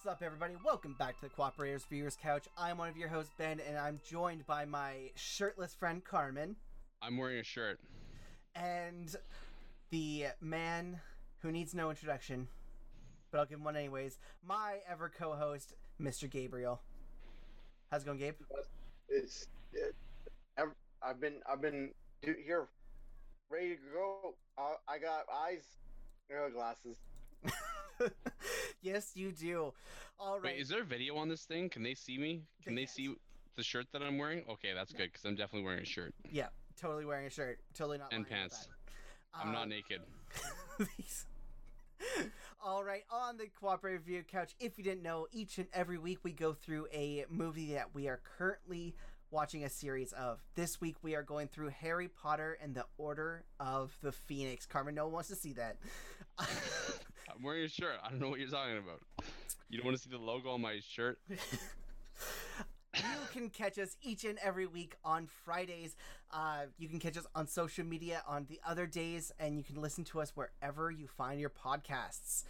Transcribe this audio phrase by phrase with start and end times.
[0.00, 0.54] What's up, everybody?
[0.64, 2.46] Welcome back to the Cooperators Viewers Couch.
[2.56, 6.54] I'm one of your hosts, Ben, and I'm joined by my shirtless friend, Carmen,
[7.02, 7.80] I'm wearing a shirt.
[8.54, 9.12] and
[9.90, 11.00] the man
[11.40, 12.46] who needs no introduction,
[13.32, 16.30] but I'll give him one anyways, my ever co host, Mr.
[16.30, 16.80] Gabriel.
[17.90, 18.36] How's it going, Gabe?
[19.08, 19.96] It's it,
[20.56, 20.68] I've,
[21.02, 21.90] I've been I've been
[22.22, 22.68] here
[23.50, 24.36] ready to go.
[24.56, 25.64] Uh, I got eyes,
[26.54, 26.98] glasses.
[28.82, 29.72] yes, you do.
[30.18, 30.52] All right.
[30.54, 31.68] Wait, is there a video on this thing?
[31.68, 32.42] Can they see me?
[32.64, 33.14] Can They they see
[33.56, 34.44] the shirt that I'm wearing?
[34.48, 36.48] Okay, that's good because I'm definitely wearing a shirt yeah,
[36.80, 37.58] totally wearing a shirt.
[37.74, 38.68] Totally not and pants.
[39.34, 40.00] I'm Uh, not naked.
[42.60, 46.18] All right, on the Cooperative View Couch, if you didn't know, each and every week
[46.22, 48.94] we go through a movie that we are currently
[49.30, 50.40] watching a series of.
[50.54, 54.66] This week we are going through Harry Potter and the Order of the Phoenix.
[54.66, 55.76] Carmen, no one wants to see that.
[57.34, 57.96] I'm wearing a shirt.
[58.02, 59.00] I don't know what you're talking about.
[59.68, 61.18] You don't want to see the logo on my shirt?
[61.28, 61.36] you
[63.32, 65.96] can catch us each and every week on Fridays.
[66.30, 69.80] Uh, you can catch us on social media on the other days, and you can
[69.80, 72.44] listen to us wherever you find your podcasts.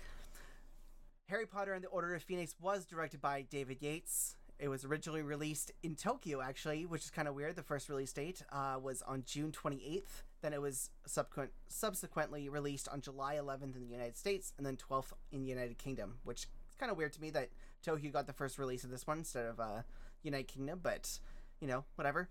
[1.28, 4.36] Harry Potter and the Order of Phoenix was directed by David Yates.
[4.58, 7.54] It was originally released in Tokyo, actually, which is kind of weird.
[7.54, 10.22] The first release date uh, was on June 28th.
[10.41, 14.77] Then it was subsequent, subsequently released on July 11th in the United States, and then
[14.77, 17.50] 12th in the United Kingdom, which is kind of weird to me that
[17.83, 19.83] Tokyo got the first release of this one instead of uh,
[20.22, 21.19] United Kingdom, but
[21.61, 22.28] you know, whatever.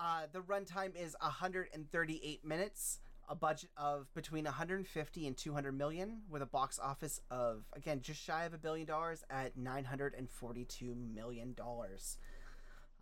[0.00, 6.42] Uh, the runtime is 138 minutes, a budget of between 150 and 200 million, with
[6.42, 12.18] a box office of again just shy of a billion dollars at 942 million dollars.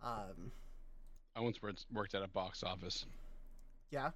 [0.01, 0.51] Um,
[1.35, 3.05] I once worked worked at a box office.
[3.91, 4.11] yeah,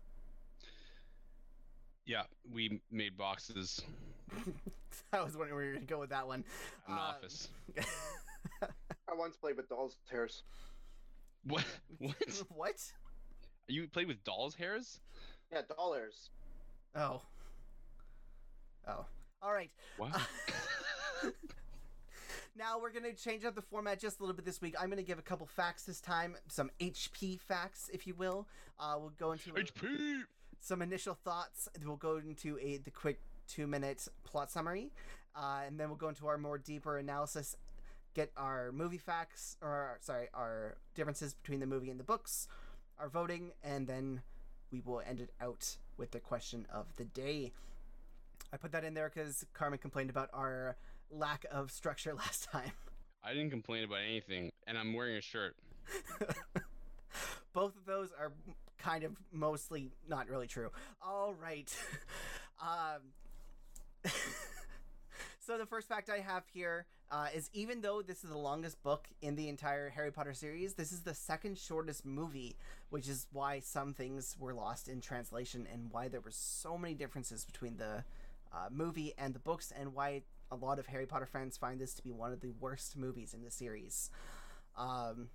[2.05, 3.81] Yeah, we made boxes
[5.13, 6.43] I was wondering where you were gonna go with that one.
[6.87, 7.49] an Uh, office.
[8.61, 10.43] I once played with dolls' hairs.
[11.43, 11.65] What?
[11.99, 12.43] What?
[12.55, 12.75] what?
[13.67, 14.99] You played with dolls' hairs?
[15.51, 16.29] Yeah, dollars.
[16.95, 17.21] Oh.
[18.87, 19.05] Oh.
[19.41, 19.69] All right.
[19.97, 20.11] What?
[22.57, 24.75] Now we're going to change up the format just a little bit this week.
[24.79, 28.45] I'm going to give a couple facts this time, some HP facts, if you will.
[28.79, 30.23] Uh, we'll go into HP.
[30.61, 31.67] Some initial thoughts.
[31.83, 34.91] We'll go into a the quick two minute plot summary,
[35.35, 37.57] uh, and then we'll go into our more deeper analysis.
[38.13, 42.47] Get our movie facts, or sorry, our differences between the movie and the books,
[42.99, 44.21] our voting, and then
[44.71, 47.51] we will end it out with the question of the day.
[48.53, 50.75] I put that in there because Carmen complained about our
[51.09, 52.71] lack of structure last time.
[53.23, 55.55] I didn't complain about anything, and I'm wearing a shirt.
[57.53, 58.33] Both of those are
[58.81, 60.69] kind of mostly not really true.
[61.05, 61.73] All right.
[62.61, 63.01] um,
[65.39, 68.81] so the first fact I have here uh, is even though this is the longest
[68.83, 72.55] book in the entire Harry Potter series, this is the second shortest movie,
[72.89, 76.93] which is why some things were lost in translation and why there were so many
[76.93, 78.03] differences between the
[78.53, 80.21] uh, movie and the books, and why
[80.51, 83.33] a lot of Harry Potter fans find this to be one of the worst movies
[83.33, 84.09] in the series.
[84.77, 85.29] Um,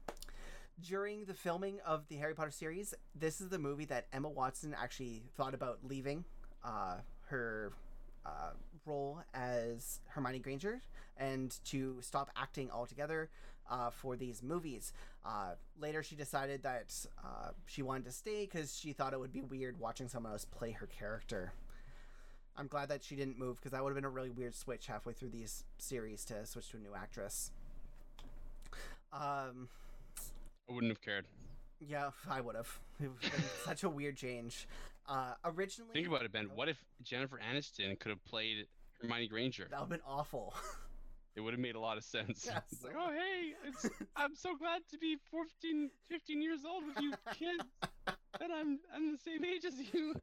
[0.81, 4.75] during the filming of the Harry Potter series, this is the movie that Emma Watson
[4.79, 6.25] actually thought about leaving
[6.65, 6.97] uh,
[7.29, 7.73] her
[8.25, 8.51] uh,
[8.85, 10.81] role as Hermione Granger
[11.17, 13.31] and to stop acting altogether
[13.71, 14.93] uh, for these movies.
[15.25, 16.95] Uh, later, she decided that
[17.25, 20.45] uh, she wanted to stay because she thought it would be weird watching someone else
[20.45, 21.53] play her character.
[22.59, 24.87] I'm glad that she didn't move because that would have been a really weird switch
[24.87, 27.51] halfway through these series to switch to a new actress.
[29.13, 29.69] Um,
[30.69, 31.27] I wouldn't have cared.
[31.81, 32.79] yeah, I would have.
[33.01, 34.67] It would have been such a weird change.
[35.09, 36.51] Uh, originally, Think about it, Ben.
[36.55, 38.67] What if Jennifer Aniston could have played
[39.01, 39.69] Hermione Granger?
[39.71, 40.55] that would have been awful.
[41.37, 42.47] It would have made a lot of sense.
[42.47, 42.63] Yes.
[42.73, 46.99] It's like, oh, hey, it's, I'm so glad to be 14, 15 years old with
[46.99, 47.63] you kids.
[48.41, 50.15] And I'm, I'm the same age as you.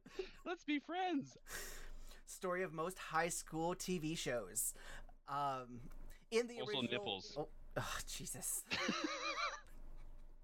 [0.44, 1.38] Let's be friends.
[2.26, 4.74] Story of most high school TV shows.
[5.28, 5.82] Um,
[6.32, 7.36] in the Also original, nipples.
[7.38, 7.46] Oh,
[7.76, 8.64] oh, Jesus.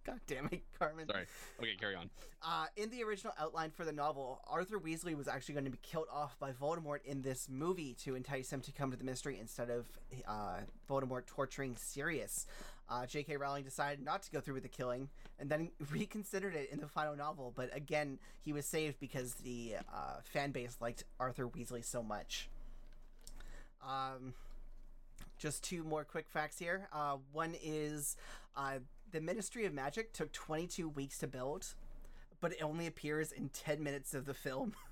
[0.05, 1.07] God damn it, Carmen.
[1.07, 1.27] Sorry.
[1.61, 2.09] Okay, carry on.
[2.43, 5.81] Uh, in the original outline for the novel, Arthur Weasley was actually going to be
[5.83, 9.39] killed off by Voldemort in this movie to entice him to come to the mystery
[9.39, 9.87] instead of
[10.27, 12.47] uh, Voldemort torturing Sirius.
[12.89, 13.37] Uh, J.K.
[13.37, 16.89] Rowling decided not to go through with the killing and then reconsidered it in the
[16.89, 21.85] final novel, but again, he was saved because the uh, fan base liked Arthur Weasley
[21.85, 22.49] so much.
[23.87, 24.35] Um,
[25.39, 26.89] just two more quick facts here.
[26.93, 28.17] Uh, one is
[28.57, 28.79] uh,
[29.13, 31.75] the Ministry of Magic took 22 weeks to build,
[32.41, 34.75] but it only appears in 10 minutes of the film.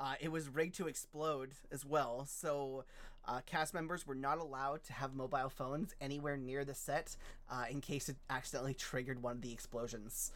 [0.00, 2.84] Uh, it was rigged to explode as well, so
[3.26, 7.16] Uh, cast members were not allowed to have mobile phones anywhere near the set
[7.50, 10.30] uh, in case it accidentally triggered one of the explosions.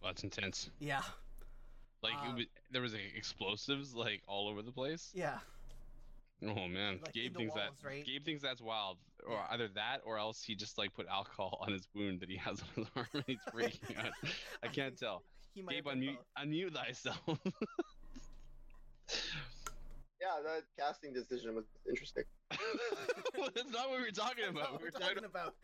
[0.00, 0.70] Well, that's intense.
[0.80, 1.02] Yeah,
[2.02, 5.12] Like it Um, was, there was like, explosives like all over the place.
[5.14, 5.38] yeah.
[6.44, 8.04] Oh man, Like, Gabe thinks walls, that right?
[8.04, 9.46] Gabe thinks that's wild, or Yeah.
[9.50, 12.60] either that, or else he just like put alcohol on his wound that he has
[12.62, 14.12] on his arm and he's freaking out.
[14.62, 15.22] I can't think tell.
[15.54, 16.26] He might Gabe, have done unmute, both.
[16.38, 17.20] unmute thyself.
[20.20, 22.22] Yeah, that casting decision was interesting.
[23.36, 24.72] well, That's not what we were talking about.
[24.72, 25.56] what We we're were talking talking about.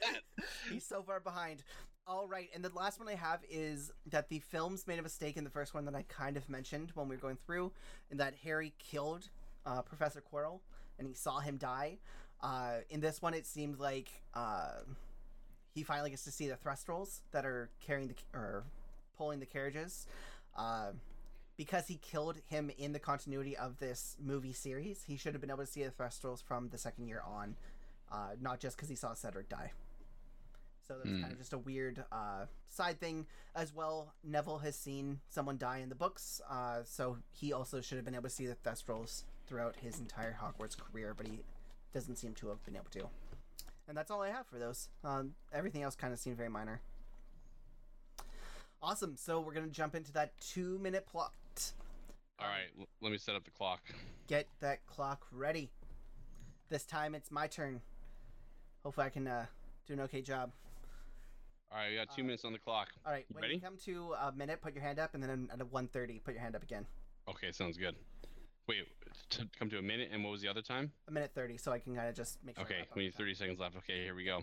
[0.68, 1.62] He's so far behind.
[2.08, 5.36] All right, and the last one I have is that the films made a mistake
[5.36, 7.72] in the first one that I kind of mentioned when we were going through,
[8.10, 9.28] and that Harry killed
[9.66, 10.60] uh, Professor Quirrell
[10.98, 11.98] and he saw him die.
[12.40, 14.80] Uh, in this one, it seemed like uh,
[15.74, 18.64] he finally gets to see the Thestrals that are carrying the or
[19.16, 20.06] pulling the carriages.
[20.56, 20.92] Uh,
[21.56, 25.50] because he killed him in the continuity of this movie series, he should have been
[25.50, 27.56] able to see the Thestrals from the second year on,
[28.12, 29.72] uh, not just because he saw Cedric die.
[30.86, 31.20] So that's Hmm.
[31.20, 33.26] kind of just a weird uh, side thing
[33.56, 34.14] as well.
[34.24, 38.14] Neville has seen someone die in the books, uh, so he also should have been
[38.14, 41.40] able to see the Thestrals throughout his entire Hogwarts career, but he
[41.92, 43.08] doesn't seem to have been able to.
[43.88, 44.88] And that's all I have for those.
[45.02, 46.80] Um, everything else kind of seemed very minor.
[48.82, 49.16] Awesome.
[49.16, 51.32] So we're gonna jump into that two-minute plot.
[52.38, 53.80] All right, l- let me set up the clock.
[54.28, 55.70] Get that clock ready.
[56.68, 57.80] This time it's my turn.
[58.84, 59.46] Hopefully I can uh,
[59.86, 60.52] do an okay job.
[61.72, 62.88] All right, we got two Uh, minutes on the clock.
[63.04, 63.24] All right.
[63.28, 63.54] You When ready?
[63.56, 66.34] you come to a minute, put your hand up, and then at a 1:30, put
[66.34, 66.86] your hand up again.
[67.28, 67.96] Okay, sounds good.
[68.68, 68.86] Wait,
[69.30, 70.92] to come to a minute, and what was the other time?
[71.08, 72.64] A minute 30, so I can kind of just make sure.
[72.64, 73.18] Okay, we need time.
[73.18, 73.76] 30 seconds left.
[73.76, 74.42] Okay, here we go.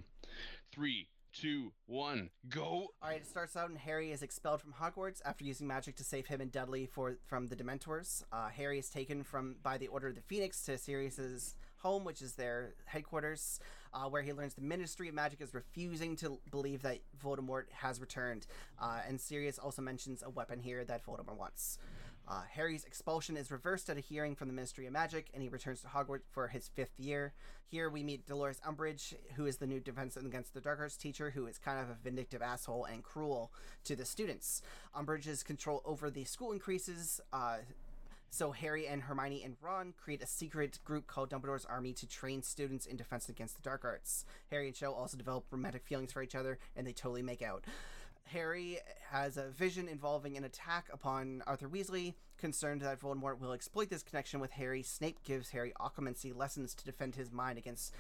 [0.72, 2.64] Three, two, one, go.
[2.64, 6.04] All right, it starts out and Harry is expelled from Hogwarts after using magic to
[6.04, 8.24] save him and Dudley for from the Dementors.
[8.32, 12.22] Uh, Harry is taken from by the Order of the Phoenix to Sirius's home, which
[12.22, 13.60] is their headquarters,
[13.94, 18.00] uh, where he learns the Ministry of Magic is refusing to believe that Voldemort has
[18.00, 18.48] returned.
[18.80, 21.78] Uh, and Sirius also mentions a weapon here that Voldemort wants.
[22.28, 25.50] Uh, Harry's expulsion is reversed at a hearing from the Ministry of Magic, and he
[25.50, 27.34] returns to Hogwarts for his fifth year.
[27.68, 31.32] Here we meet Dolores Umbridge, who is the new Defense Against the Dark Arts teacher,
[31.32, 33.52] who is kind of a vindictive asshole and cruel
[33.84, 34.62] to the students.
[34.96, 37.22] Umbridge's control over the school increases.
[37.32, 37.58] Uh,
[38.32, 42.42] so Harry and Hermione and Ron create a secret group called Dumbledore's Army to train
[42.42, 44.26] students in defense against the dark arts.
[44.52, 47.64] Harry and Cho also develop romantic feelings for each other, and they totally make out.
[48.28, 48.80] Harry
[49.12, 52.16] has a vision involving an attack upon Arthur Weasley.
[52.38, 56.84] Concerned that Voldemort will exploit this connection with Harry, Snape gives Harry occlumency lessons to
[56.84, 57.94] defend his mind against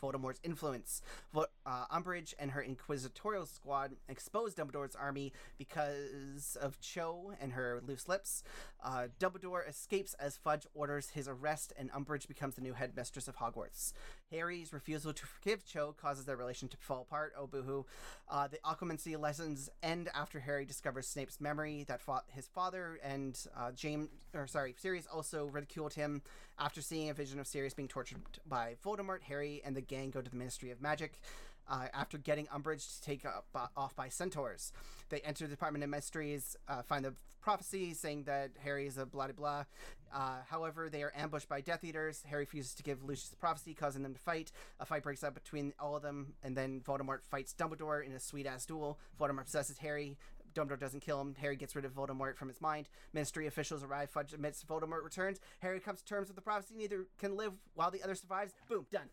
[0.00, 1.02] Voldemort's influence.
[1.34, 7.82] Vo- uh, Umbridge and her inquisitorial squad expose Dumbledore's army because of Cho and her
[7.84, 8.44] loose lips.
[8.82, 13.38] Uh, Dumbledore escapes as Fudge orders his arrest, and Umbridge becomes the new headmistress of
[13.38, 13.92] Hogwarts.
[14.30, 17.32] Harry's refusal to forgive Cho causes their relationship to fall apart.
[17.36, 17.84] Oh, boohoo.
[18.28, 23.38] Uh, the occlumency lessons end after Harry discovers Snape's memory that fought his father, and
[23.56, 26.22] uh, James, or sorry, Sirius also ridiculed him.
[26.58, 30.20] After seeing a vision of Sirius being tortured by Voldemort, Harry and the gang go
[30.20, 31.20] to the Ministry of Magic.
[31.68, 34.72] Uh, after getting Umbridge to take up, uh, off by centaurs,
[35.08, 39.06] they enter the Department of Mysteries, uh, find the prophecy saying that Harry is a
[39.06, 39.64] blah blah.
[40.12, 42.22] Uh, however, they are ambushed by Death Eaters.
[42.28, 44.50] Harry refuses to give Lucius the prophecy, causing them to fight.
[44.80, 48.20] A fight breaks out between all of them, and then Voldemort fights Dumbledore in a
[48.20, 48.98] sweet ass duel.
[49.20, 50.16] Voldemort possesses Harry.
[50.54, 51.36] Dumbledore doesn't kill him.
[51.40, 52.88] Harry gets rid of Voldemort from his mind.
[53.12, 54.10] Ministry officials arrive.
[54.10, 55.38] Fudge admits Voldemort returns.
[55.60, 56.74] Harry comes to terms with the prophecy.
[56.76, 58.52] Neither can live while the other survives.
[58.68, 59.08] Boom, done.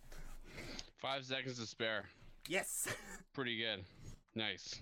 [0.98, 2.06] Five seconds to spare.
[2.48, 2.88] Yes.
[3.34, 3.84] Pretty good.
[4.36, 4.82] Nice.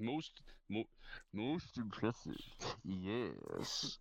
[0.00, 0.88] Most, mo-
[1.32, 2.34] most impressive.
[2.84, 3.98] Yes.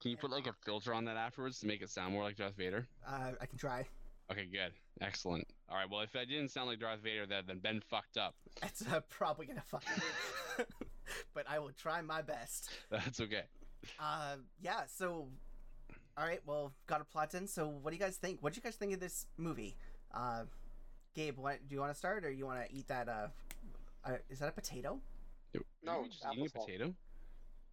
[0.00, 2.36] Can you put like a filter on that afterwards to make it sound more like
[2.36, 2.86] Darth Vader?
[3.06, 3.86] uh, I can try.
[4.30, 4.72] Okay, good.
[5.00, 5.46] Excellent.
[5.68, 5.88] All right.
[5.88, 8.34] Well, if I didn't sound like Darth Vader, then then Ben fucked up.
[8.62, 9.84] It's uh, probably gonna fuck
[10.58, 10.66] up.
[11.34, 12.70] but I will try my best.
[12.90, 13.44] That's okay.
[14.00, 14.82] Uh, yeah.
[14.88, 15.28] So,
[16.18, 16.40] all right.
[16.44, 17.46] Well, got a plot in.
[17.46, 18.42] So, what do you guys think?
[18.42, 19.76] What do you guys think of this movie?
[20.12, 20.44] Uh,
[21.14, 23.08] Gabe, what do you want to start, or you want to eat that?
[23.08, 23.28] Uh,
[24.04, 25.00] uh, is that a potato?
[25.82, 26.66] No, just eating a applesauce.
[26.66, 26.94] potato?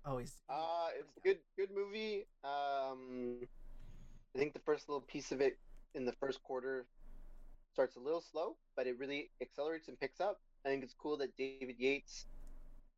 [0.06, 0.36] Oh, he's.
[0.50, 2.26] Uh, it's a good, good movie.
[2.44, 3.40] Um,
[4.36, 5.58] I think the first little piece of it
[5.96, 6.86] in the first quarter
[7.74, 10.40] starts a little slow, but it really accelerates and picks up.
[10.66, 12.26] I think it's cool that David Yates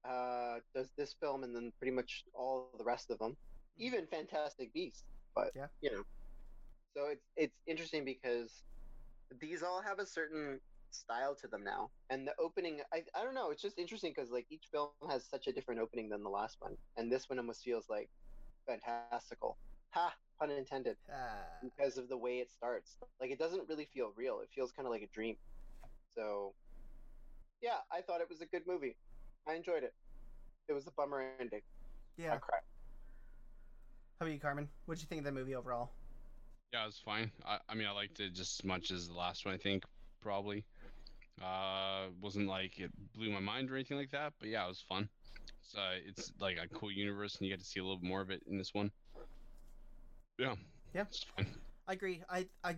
[0.07, 3.35] uh, does this film and then pretty much all the rest of them,
[3.77, 5.03] even Fantastic Beasts.
[5.35, 5.67] But Yeah.
[5.81, 6.03] you know,
[6.95, 8.63] so it's it's interesting because
[9.39, 10.59] these all have a certain
[10.95, 13.51] style to them now, and the opening I I don't know.
[13.51, 16.57] It's just interesting because like each film has such a different opening than the last
[16.59, 18.09] one, and this one almost feels like
[18.67, 19.57] fantastical.
[19.91, 20.13] Ha!
[20.39, 22.97] pun intended, Uh, because of the way it starts.
[23.19, 24.39] Like it doesn't really feel real.
[24.41, 25.37] It feels kind of like a dream.
[26.17, 26.53] So,
[27.61, 28.97] yeah, I thought it was a good movie.
[29.47, 29.93] I enjoyed it.
[30.67, 31.61] It was a bummer ending.
[32.19, 32.37] I yeah.
[32.37, 32.61] cried.
[34.19, 34.69] How about you, Carmen?
[34.85, 35.91] What did you think of the movie overall?
[36.73, 37.31] Yeah, it was fine.
[37.45, 39.53] I, I mean, I liked it just as much as the last one.
[39.53, 39.83] I think
[40.21, 40.65] probably.
[41.43, 44.83] Uh, wasn't like it blew my mind or anything like that, but yeah, it was
[44.87, 45.09] fun.
[45.63, 48.29] So it's like a cool universe, and you get to see a little more of
[48.29, 48.91] it in this one.
[50.37, 50.55] Yeah.
[50.93, 51.05] Yeah.
[51.87, 52.23] I agree.
[52.29, 52.77] I I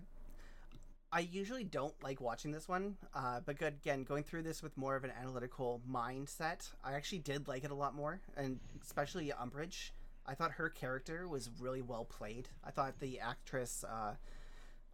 [1.11, 4.75] I usually don't like watching this one, uh, but good again, going through this with
[4.75, 9.31] more of an analytical mindset, I actually did like it a lot more, and especially
[9.31, 9.91] Umbridge.
[10.25, 12.49] I thought her character was really well played.
[12.63, 14.15] I thought the actress, uh,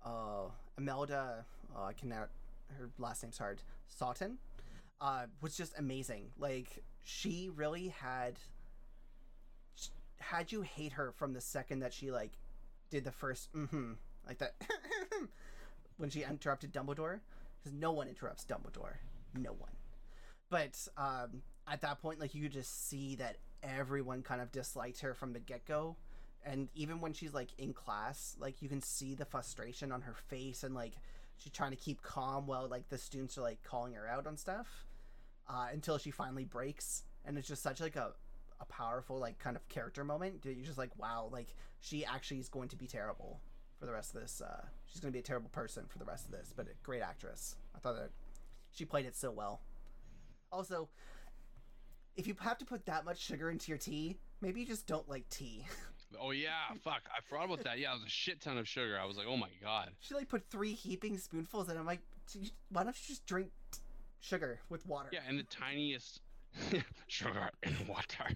[0.05, 2.29] uh, Imelda, uh, I cannot,
[2.77, 4.37] her last name's hard, Sawton,
[5.01, 6.31] uh, was just amazing.
[6.37, 8.39] Like she really had
[10.17, 12.31] had you hate her from the second that she like
[12.89, 13.93] did the first mm-hmm
[14.25, 14.55] like that
[15.97, 17.19] when she interrupted Dumbledore
[17.59, 18.95] because no one interrupts Dumbledore.
[19.37, 19.71] No one.
[20.49, 25.01] But um at that point like you could just see that everyone kind of disliked
[25.01, 25.97] her from the get-go.
[26.45, 30.15] And even when she's like in class like you can see the frustration on her
[30.29, 30.93] face and like
[31.37, 34.37] she's trying to keep calm while like the students are like calling her out on
[34.37, 34.85] stuff
[35.49, 37.03] uh, until she finally breaks.
[37.25, 38.13] And it's just such like a
[38.63, 42.47] a powerful like kind of character moment you're just like wow like she actually is
[42.47, 43.41] going to be terrible
[43.77, 46.05] for the rest of this uh she's going to be a terrible person for the
[46.05, 47.55] rest of this but a great actress.
[47.75, 48.11] I thought that
[48.71, 49.61] she played it so well.
[50.51, 50.87] Also
[52.15, 55.09] if you have to put that much sugar into your tea maybe you just don't
[55.09, 55.65] like tea
[56.21, 56.49] Oh yeah,
[56.83, 57.01] fuck!
[57.15, 57.79] I forgot about that.
[57.79, 58.97] Yeah, it was a shit ton of sugar.
[59.01, 59.89] I was like, oh my god.
[59.99, 61.99] she like put three heaping spoonfuls and i'm like
[62.69, 63.49] why don't you just drink
[64.21, 66.21] sugar with water Yeah, and the tiniest
[67.07, 68.29] sugar and water.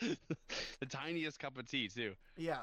[0.00, 2.14] the tiniest cup of tea too.
[2.36, 2.60] Yeah.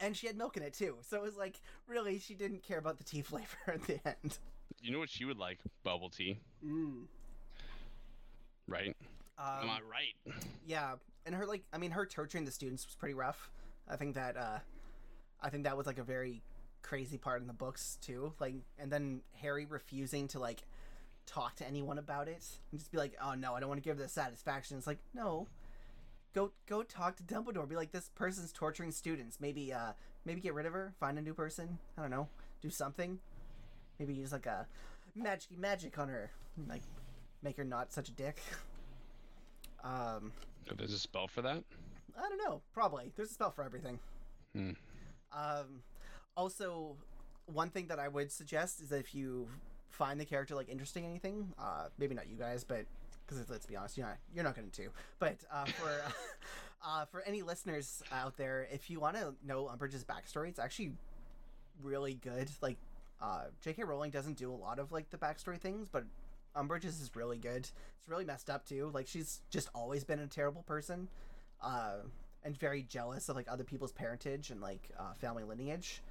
[0.00, 0.96] And she had milk in it too.
[1.08, 4.38] So it was like, really, she didn't care about the tea flavor at the end.
[4.80, 5.58] You know what she would like?
[5.84, 7.04] Bubble tea, Mm.
[8.66, 8.96] right?
[9.38, 10.34] Am Um, I right?
[10.66, 10.94] yeah.
[11.26, 13.50] And her, like, I mean, her torturing the students was pretty rough.
[13.88, 14.58] I think that, uh,
[15.40, 16.42] I think that was like a very
[16.82, 18.32] crazy part in the books too.
[18.38, 20.62] Like, and then Harry refusing to, like,
[21.28, 23.86] talk to anyone about it and just be like, oh no, I don't want to
[23.86, 24.78] give the satisfaction.
[24.78, 25.46] It's like, no.
[26.34, 27.68] Go go talk to Dumbledore.
[27.68, 29.38] Be like, this person's torturing students.
[29.40, 29.92] Maybe uh
[30.24, 31.78] maybe get rid of her, find a new person.
[31.96, 32.28] I don't know.
[32.60, 33.18] Do something.
[33.98, 34.66] Maybe use like a
[35.14, 36.30] magic magic on her.
[36.66, 36.82] Like
[37.42, 38.40] make her not such a dick.
[39.84, 40.32] Um
[40.76, 41.62] There's a spell for that.
[42.16, 42.62] I don't know.
[42.72, 43.12] Probably.
[43.16, 43.98] There's a spell for everything.
[44.54, 44.70] Hmm.
[45.32, 45.82] Um,
[46.36, 46.96] also,
[47.46, 49.48] one thing that I would suggest is that if you
[49.90, 52.84] find the character like interesting, anything, uh, maybe not you guys, but
[53.26, 54.88] because let's be honest, you're not you're not going to.
[55.18, 55.90] But uh, for
[56.84, 60.92] uh, for any listeners out there, if you want to know Umbridge's backstory, it's actually
[61.82, 62.48] really good.
[62.60, 62.76] Like,
[63.20, 63.84] uh, J.K.
[63.84, 66.04] Rowling doesn't do a lot of like the backstory things, but
[66.56, 67.68] Umbridge's is really good.
[67.98, 68.90] It's really messed up too.
[68.92, 71.08] Like she's just always been a terrible person,
[71.62, 71.96] uh,
[72.44, 76.02] and very jealous of like other people's parentage and like uh, family lineage,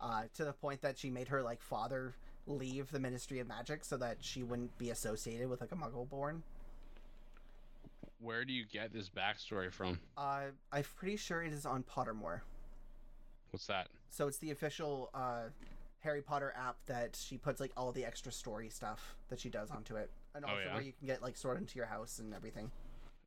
[0.00, 2.14] uh, to the point that she made her like father
[2.46, 6.08] leave the Ministry of Magic so that she wouldn't be associated with like a Muggle
[6.08, 6.42] born.
[8.20, 9.98] Where do you get this backstory from?
[10.16, 10.42] Uh,
[10.72, 12.40] I'm pretty sure it is on Pottermore.
[13.50, 13.88] What's that?
[14.10, 15.44] So it's the official uh,
[16.00, 19.70] Harry Potter app that she puts like all the extra story stuff that she does
[19.70, 20.74] onto it, and Oh, also yeah?
[20.74, 22.70] where you can get like sorted into your house and everything.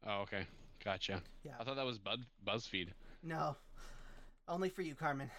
[0.07, 0.45] Oh, okay,
[0.85, 1.21] gotcha.
[1.43, 1.53] Yeah.
[1.59, 2.89] I thought that was Bud BuzzFeed.
[3.23, 3.55] No,
[4.47, 5.29] only for you, Carmen.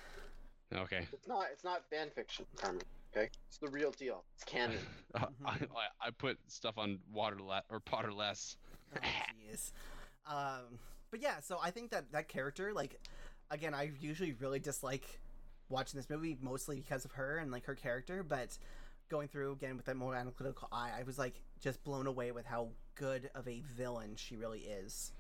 [0.74, 1.06] Okay.
[1.12, 1.46] It's not.
[1.52, 2.82] It's not fan fiction, Carmen.
[3.16, 4.24] Okay, it's the real deal.
[4.34, 4.76] It's canon.
[5.14, 5.46] I, Mm-hmm.
[5.46, 8.56] I, I put stuff on water le- or Potter less.
[8.94, 8.98] Oh,
[9.50, 9.72] jeez.
[10.30, 10.78] um,
[11.10, 13.00] but yeah, so I think that that character, like,
[13.50, 15.04] again, I usually really dislike
[15.70, 18.58] watching this movie mostly because of her and like her character, but
[19.08, 22.44] going through again with that more analytical eye, I was like just blown away with
[22.44, 25.12] how good of a villain she really is.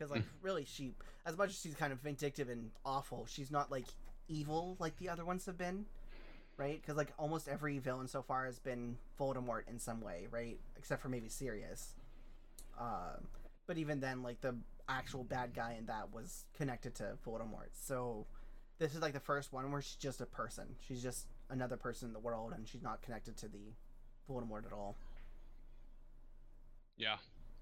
[0.00, 0.94] Because like really, she
[1.26, 3.84] as much as she's kind of vindictive and awful, she's not like
[4.28, 5.84] evil like the other ones have been,
[6.56, 6.80] right?
[6.80, 10.58] Because like almost every villain so far has been Voldemort in some way, right?
[10.78, 11.96] Except for maybe Sirius.
[12.80, 13.26] Um,
[13.66, 14.54] but even then, like the
[14.88, 17.68] actual bad guy in that was connected to Voldemort.
[17.72, 18.26] So
[18.78, 20.64] this is like the first one where she's just a person.
[20.88, 23.74] She's just another person in the world, and she's not connected to the
[24.30, 24.96] Voldemort at all.
[26.96, 27.16] Yeah.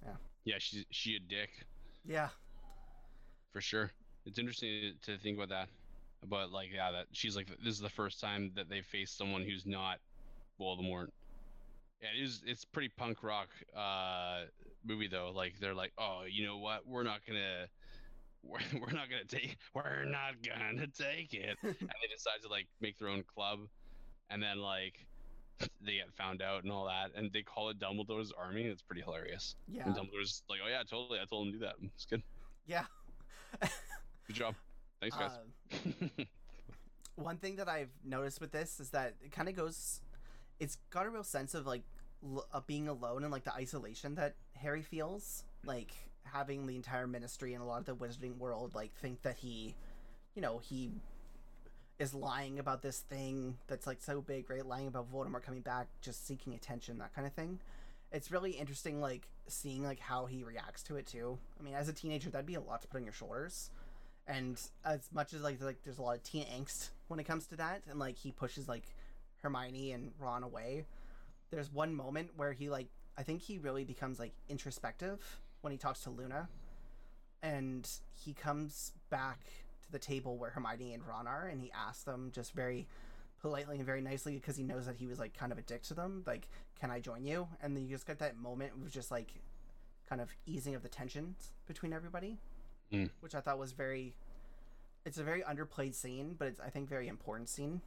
[0.05, 0.13] Yeah.
[0.45, 1.51] Yeah, she's she a dick
[2.09, 2.31] Yeah,
[3.53, 3.93] for sure.
[4.27, 5.69] It's interesting to think about that.
[6.29, 9.43] But like, yeah, that she's like this is the first time that they face someone
[9.45, 9.99] who's not
[10.61, 11.09] Voldemort.
[12.03, 12.43] Yeah, it is.
[12.47, 14.45] It's pretty punk rock uh,
[14.85, 15.33] movie though.
[15.35, 16.87] Like they're like, oh, you know what?
[16.87, 17.69] We're not gonna
[18.45, 22.69] we're, we're not gonna take we're not gonna take it and they decide to like
[22.81, 23.61] make their own club
[24.31, 25.08] and then like
[25.81, 29.03] they get found out and all that and they call it dumbledore's army it's pretty
[29.03, 29.83] hilarious Yeah.
[29.87, 32.23] and dumbledore's like oh yeah totally i told him to do that it's good
[32.67, 32.85] Yeah.
[33.61, 34.55] good job
[35.01, 35.33] thanks guys
[35.73, 36.11] Um,
[37.17, 40.01] one thing that I've noticed with this is that it kind of goes.
[40.61, 41.83] It's got a real sense of like
[42.23, 45.91] l- of being alone and like the isolation that Harry feels, like
[46.23, 49.75] having the entire ministry and a lot of the wizarding world like think that he,
[50.37, 50.93] you know, he
[51.99, 54.65] is lying about this thing that's like so big, right?
[54.65, 57.59] Lying about Voldemort coming back, just seeking attention, that kind of thing.
[58.13, 61.39] It's really interesting, like seeing like how he reacts to it too.
[61.59, 63.71] I mean, as a teenager, that'd be a lot to put on your shoulders
[64.29, 67.47] and as much as like like there's a lot of teen angst when it comes
[67.47, 68.85] to that and like he pushes like
[69.43, 70.85] hermione and ron away
[71.51, 75.79] there's one moment where he like i think he really becomes like introspective when he
[75.79, 76.49] talks to luna
[77.43, 79.41] and he comes back
[79.89, 82.87] to the table where hermione and ron are and he asks them just very
[83.41, 85.83] politely and very nicely because he knows that he was like kind of a dick
[85.83, 86.49] to them like
[86.81, 89.33] can i join you and then you just get that moment of just like
[90.09, 92.39] kind of easing of the tensions between everybody
[92.91, 93.11] Mm.
[93.21, 94.15] which I thought was very.
[95.05, 97.83] It's a very underplayed scene, but it's I think very important scene.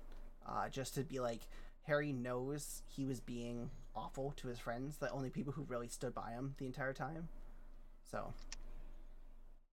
[0.47, 1.41] Uh, just to be like
[1.87, 6.13] Harry knows he was being awful to his friends, the only people who really stood
[6.13, 7.29] by him the entire time.
[8.11, 8.31] So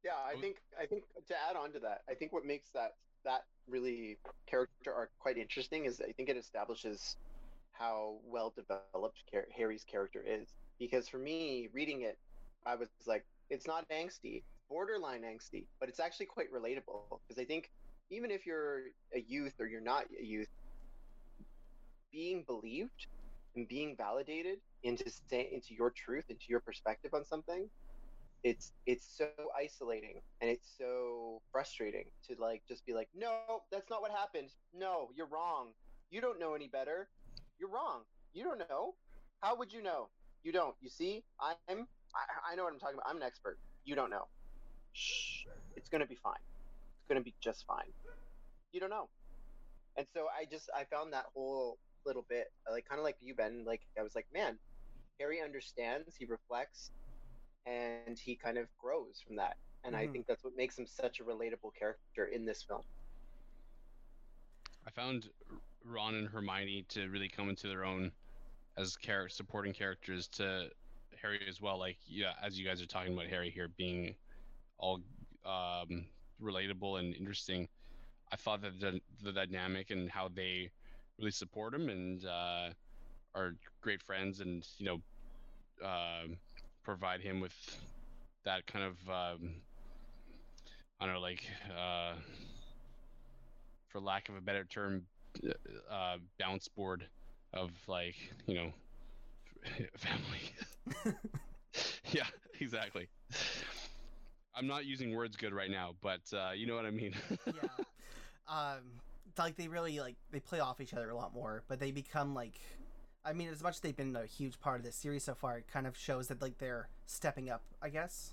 [0.04, 2.92] Yeah, I think I think to add on to that, I think what makes that
[3.24, 7.16] that really character arc quite interesting is I think it establishes
[7.72, 9.22] how well developed
[9.56, 10.48] Harry's character is.
[10.78, 12.16] Because for me, reading it,
[12.66, 17.20] I was like, it's not angsty, borderline angsty, but it's actually quite relatable.
[17.26, 17.70] Because I think
[18.10, 18.82] even if you're
[19.14, 20.48] a youth or you're not a youth,
[22.12, 23.06] being believed
[23.56, 27.68] and being validated into into your truth, into your perspective on something,
[28.44, 33.90] it's it's so isolating and it's so frustrating to like just be like no that's
[33.90, 34.50] not what happened.
[34.74, 35.68] No you're wrong.
[36.10, 37.08] You don't know any better.
[37.58, 38.02] You're wrong.
[38.32, 38.94] You don't know.
[39.42, 40.08] How would you know?
[40.44, 40.74] You don't.
[40.80, 43.08] You see i'm i, I know what i'm talking about.
[43.08, 43.58] I'm an expert.
[43.84, 44.26] You don't know.
[44.92, 45.44] Shh.
[45.76, 46.42] it's gonna be fine.
[46.98, 47.92] It's gonna be just fine.
[48.72, 49.08] You don't know.
[49.96, 53.34] And so i just i found that whole little bit like kind of like you
[53.34, 54.56] ben like i was like man
[55.18, 56.14] harry understands.
[56.16, 56.90] He reflects
[57.68, 59.58] and he kind of grows from that.
[59.84, 60.08] And I Mhm.
[60.08, 62.84] think that's what makes him such a relatable character in this film.
[64.86, 65.30] I found
[65.84, 68.12] Ron and Hermione to really come into their own
[68.76, 70.70] as char- supporting characters to
[71.20, 71.78] Harry as well.
[71.78, 74.16] Like, yeah, as you guys are talking about Harry here being
[74.78, 75.02] all
[75.44, 76.08] um,
[76.40, 77.68] relatable and interesting,
[78.32, 80.72] I thought that the, the dynamic and how they
[81.18, 82.72] really support him and uh,
[83.34, 85.02] are great friends and, you know,
[85.84, 86.38] um
[86.82, 87.54] provide him with
[88.44, 89.54] that kind of, um,
[91.00, 91.44] I don't know, like,
[91.76, 92.14] uh,
[93.88, 95.02] for lack of a better term,
[95.90, 97.06] uh, bounce board
[97.54, 98.72] of like you know
[99.96, 101.14] family.
[102.12, 102.26] yeah,
[102.60, 103.08] exactly.
[104.54, 107.14] I'm not using words good right now, but uh, you know what I mean.
[107.46, 107.52] yeah,
[108.48, 108.82] um,
[109.38, 112.34] like they really like they play off each other a lot more, but they become
[112.34, 112.60] like.
[113.28, 115.58] I mean, as much as they've been a huge part of this series so far,
[115.58, 117.62] it kind of shows that like they're stepping up.
[117.82, 118.32] I guess.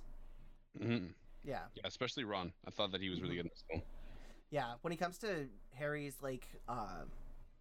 [0.80, 1.10] Mhm.
[1.44, 1.64] Yeah.
[1.76, 2.54] Yeah, especially Ron.
[2.66, 3.82] I thought that he was really good in this film.
[4.50, 7.04] Yeah, when it comes to Harry's like uh,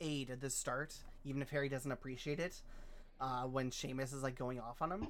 [0.01, 0.95] aid at the start,
[1.25, 2.63] even if Harry doesn't appreciate it,
[3.21, 5.09] uh, when Seamus is like going off on him,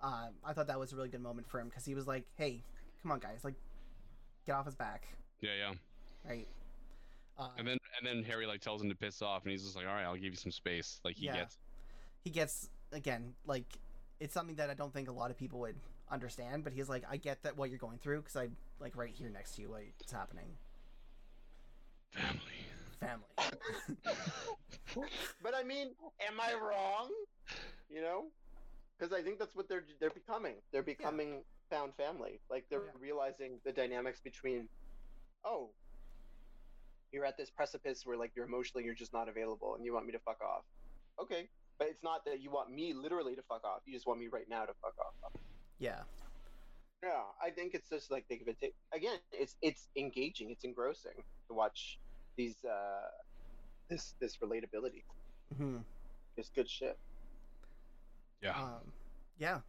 [0.00, 2.24] uh, I thought that was a really good moment for him because he was like,
[2.36, 2.62] "Hey,
[3.02, 3.54] come on, guys, like,
[4.46, 5.06] get off his back,
[5.40, 5.74] Yeah, yeah.
[6.28, 6.48] right?"
[7.38, 9.76] Uh, And then and then Harry like tells him to piss off, and he's just
[9.76, 11.36] like, "All right, I'll give you some space." Like he Yeah.
[11.36, 11.58] gets.
[12.24, 13.64] he gets again like
[14.20, 15.76] it's something that I don't think a lot of people would
[16.10, 18.48] understand, but he's like, "I get that what you're going through because I
[18.80, 20.56] like right here next to you, what's happening,
[22.12, 22.66] Family.
[23.00, 23.26] family."
[25.42, 25.94] but I mean,
[26.28, 27.10] am I wrong?
[27.88, 28.24] You know,
[28.98, 30.54] because I think that's what they're they're becoming.
[30.72, 32.40] They're becoming found family.
[32.50, 33.00] Like they're yeah.
[33.00, 34.68] realizing the dynamics between,
[35.44, 35.70] oh,
[37.12, 40.06] you're at this precipice where like you're emotionally you're just not available, and you want
[40.06, 40.64] me to fuck off.
[41.20, 43.80] Okay, but it's not that you want me literally to fuck off.
[43.86, 45.32] You just want me right now to fuck off.
[45.78, 46.00] yeah,
[47.02, 48.74] Yeah, I think it's just like they give it.
[48.92, 50.50] Again, it's it's engaging.
[50.50, 51.98] It's engrossing to watch
[52.36, 53.08] these uh
[53.88, 55.02] this this relatability.
[55.56, 55.78] hmm
[56.36, 56.98] It's good shit.
[58.42, 58.54] Yeah.
[58.56, 58.92] Um,
[59.38, 59.60] yeah.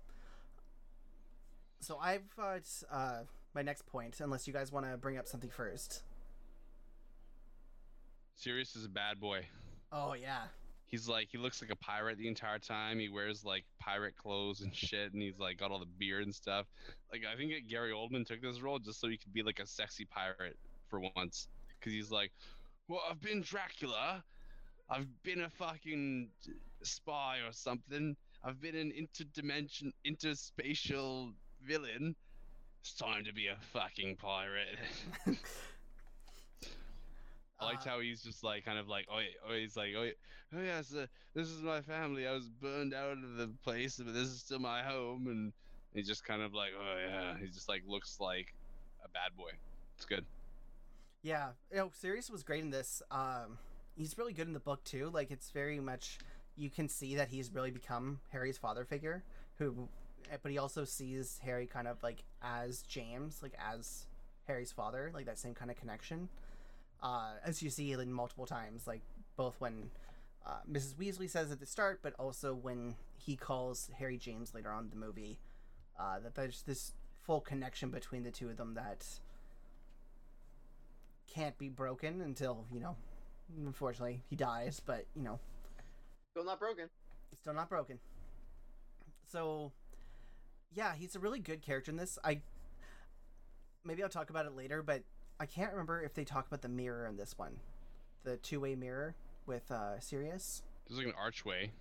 [1.80, 3.22] So I've got uh,
[3.56, 6.04] my next point, unless you guys want to bring up something first.
[8.40, 9.46] Sirius is a bad boy.
[9.92, 10.44] Oh yeah,
[10.86, 12.98] he's like he looks like a pirate the entire time.
[12.98, 16.34] He wears like pirate clothes and shit, and he's like got all the beard and
[16.34, 16.66] stuff.
[17.12, 19.68] Like I think Gary Oldman took this role just so he could be like a
[19.68, 22.32] sexy pirate for once, because he's like,
[22.88, 24.24] well, I've been Dracula,
[24.90, 26.30] I've been a fucking
[26.82, 28.16] spy or something.
[28.42, 32.16] I've been an interdimension, interspatial villain.
[32.80, 34.78] It's time to be a fucking pirate.
[37.60, 39.90] I liked Uh, how he's just like kind of like oh, yeah, oh he's like
[39.98, 40.12] oh, yeah,
[40.56, 44.14] oh yes uh, this is my family I was burned out of the place but
[44.14, 45.54] this is still my home and
[45.94, 48.54] he just kind of like oh yeah he just like looks like
[49.04, 49.52] a bad boy
[49.98, 50.26] it's good
[51.22, 53.02] Yeah, you know, Sirius was great in this.
[53.12, 53.58] Um,
[53.96, 55.10] he's really good in the book too.
[55.14, 56.20] Like it's very much
[56.56, 59.24] you can see that he's really become Harry's father figure.
[59.58, 59.90] Who,
[60.42, 64.08] but he also sees Harry kind of like as James, like as
[64.48, 66.30] Harry's father, like that same kind of connection.
[67.02, 69.02] Uh, as you see in multiple times, like
[69.38, 69.90] both when
[70.46, 70.96] uh, Mrs.
[70.96, 74.90] Weasley says at the start, but also when he calls Harry James later on in
[74.90, 75.40] the movie.
[76.00, 76.94] Uh, that there's this
[77.26, 79.06] full connection between the two of them that
[81.28, 82.96] can't be broken until you know
[83.66, 85.40] unfortunately he dies but you know
[86.32, 86.90] Still not broken.
[87.40, 88.00] still not broken
[89.32, 89.72] so
[90.74, 92.40] yeah he's a really good character in this i
[93.84, 95.04] maybe i'll talk about it later but
[95.40, 97.58] i can't remember if they talk about the mirror in this one
[98.24, 101.72] the two-way mirror with uh sirius there's like an archway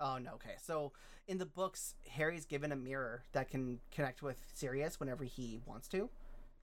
[0.00, 0.54] Oh no, okay.
[0.62, 0.92] So
[1.28, 5.88] in the books, Harry's given a mirror that can connect with Sirius whenever he wants
[5.88, 6.08] to.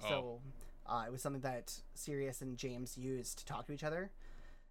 [0.03, 0.07] Oh.
[0.07, 0.41] So
[0.85, 4.11] uh, it was something that Sirius and James used to talk to each other.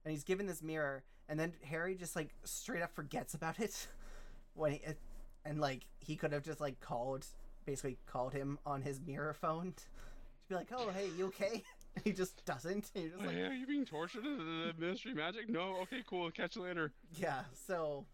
[0.04, 3.88] And he's given this mirror, and then Harry just like straight up forgets about it
[4.54, 4.80] when he,
[5.44, 7.26] and like he could have just like called,
[7.64, 9.74] basically called him on his mirror phone
[10.50, 11.62] be like, "Oh, hey, you okay?"
[12.04, 12.90] he just doesn't.
[12.94, 16.02] He's just oh, like, yeah are you being tortured in the ministry magic no okay
[16.06, 18.04] cool catch you later Yeah, so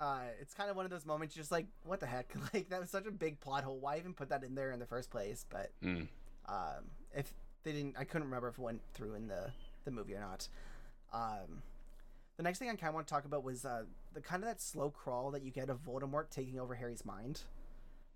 [0.00, 2.32] uh, it's kind of one of those moments you're just like, what the heck?
[2.54, 3.78] Like that was such a big plot hole.
[3.78, 5.44] Why even put that in there in the first place?
[5.50, 6.02] But Hmm.
[6.48, 7.32] um, if
[7.64, 9.50] they didn't, I couldn't remember if it went through in the
[9.84, 10.48] the movie or not.
[11.12, 11.62] Um,
[12.36, 13.82] the next thing I kind of want to talk about was uh,
[14.14, 17.42] the kind of that slow crawl that you get of Voldemort taking over Harry's mind.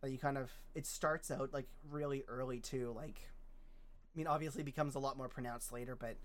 [0.03, 2.93] That you kind of it starts out like really early too.
[2.97, 3.21] Like,
[4.15, 6.17] I mean, obviously it becomes a lot more pronounced later, but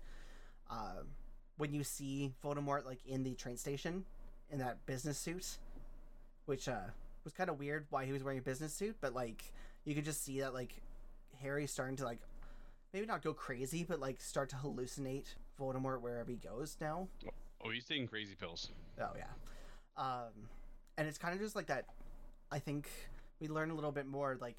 [0.70, 1.06] um,
[1.56, 4.04] when you see Voldemort like in the train station
[4.50, 5.58] in that business suit,
[6.46, 6.80] which uh,
[7.24, 9.52] was kind of weird why he was wearing a business suit, but like
[9.84, 10.82] you could just see that like
[11.40, 12.20] Harry's starting to like
[12.92, 17.08] maybe not go crazy, but like start to hallucinate Voldemort wherever he goes now.
[17.64, 18.70] oh he's taking crazy pills
[19.00, 19.24] Oh yeah,
[19.96, 20.32] um,
[20.96, 21.86] and it's kind of just like that.
[22.50, 22.88] I think
[23.40, 24.56] we learn a little bit more like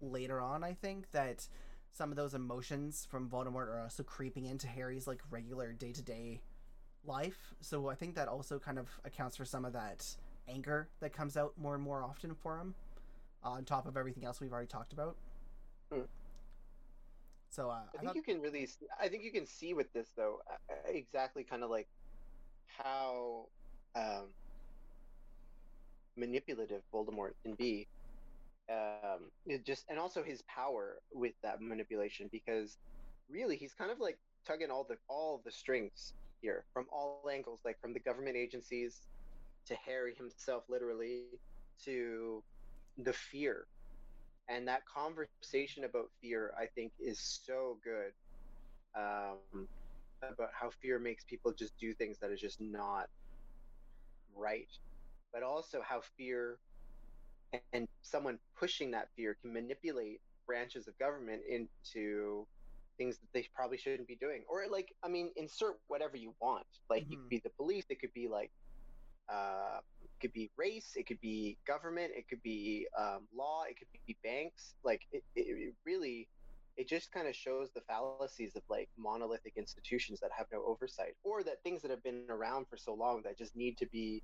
[0.00, 0.64] later on.
[0.64, 1.46] I think that
[1.92, 6.02] some of those emotions from Voldemort are also creeping into Harry's like regular day to
[6.02, 6.40] day
[7.04, 7.54] life.
[7.60, 10.06] So I think that also kind of accounts for some of that
[10.48, 12.74] anger that comes out more and more often for him,
[13.42, 15.16] on top of everything else we've already talked about.
[15.92, 16.02] Hmm.
[17.50, 18.66] So uh, I I think thought, you can really.
[18.98, 21.88] I think you can see with this though uh, uh, exactly kind of like
[22.66, 23.48] how
[23.94, 24.28] um,
[26.16, 27.86] manipulative Voldemort can be.
[28.72, 32.78] Um, it just and also his power with that manipulation because
[33.28, 37.60] really he's kind of like tugging all the all the strings here from all angles,
[37.64, 39.06] like from the government agencies
[39.66, 41.40] to Harry himself, literally
[41.84, 42.42] to
[42.98, 43.66] the fear.
[44.48, 48.12] And that conversation about fear i think is so good
[48.96, 49.68] um,
[50.22, 53.08] about how fear makes people just do things that is just not
[54.34, 54.70] right.
[55.32, 56.58] But also how fear
[57.52, 58.22] and someone
[58.58, 62.46] pushing that fear can manipulate branches of government into
[62.98, 66.66] things that they probably shouldn't be doing or like i mean insert whatever you want
[66.90, 67.30] like it Mhm.
[67.30, 68.52] could be the police it could be like
[69.28, 73.76] uh, it could be race, it could be government, it could be um, law, it
[73.78, 74.74] could be banks.
[74.84, 76.28] Like it, it, it really,
[76.76, 81.14] it just kind of shows the fallacies of like monolithic institutions that have no oversight,
[81.24, 84.22] or that things that have been around for so long that just need to be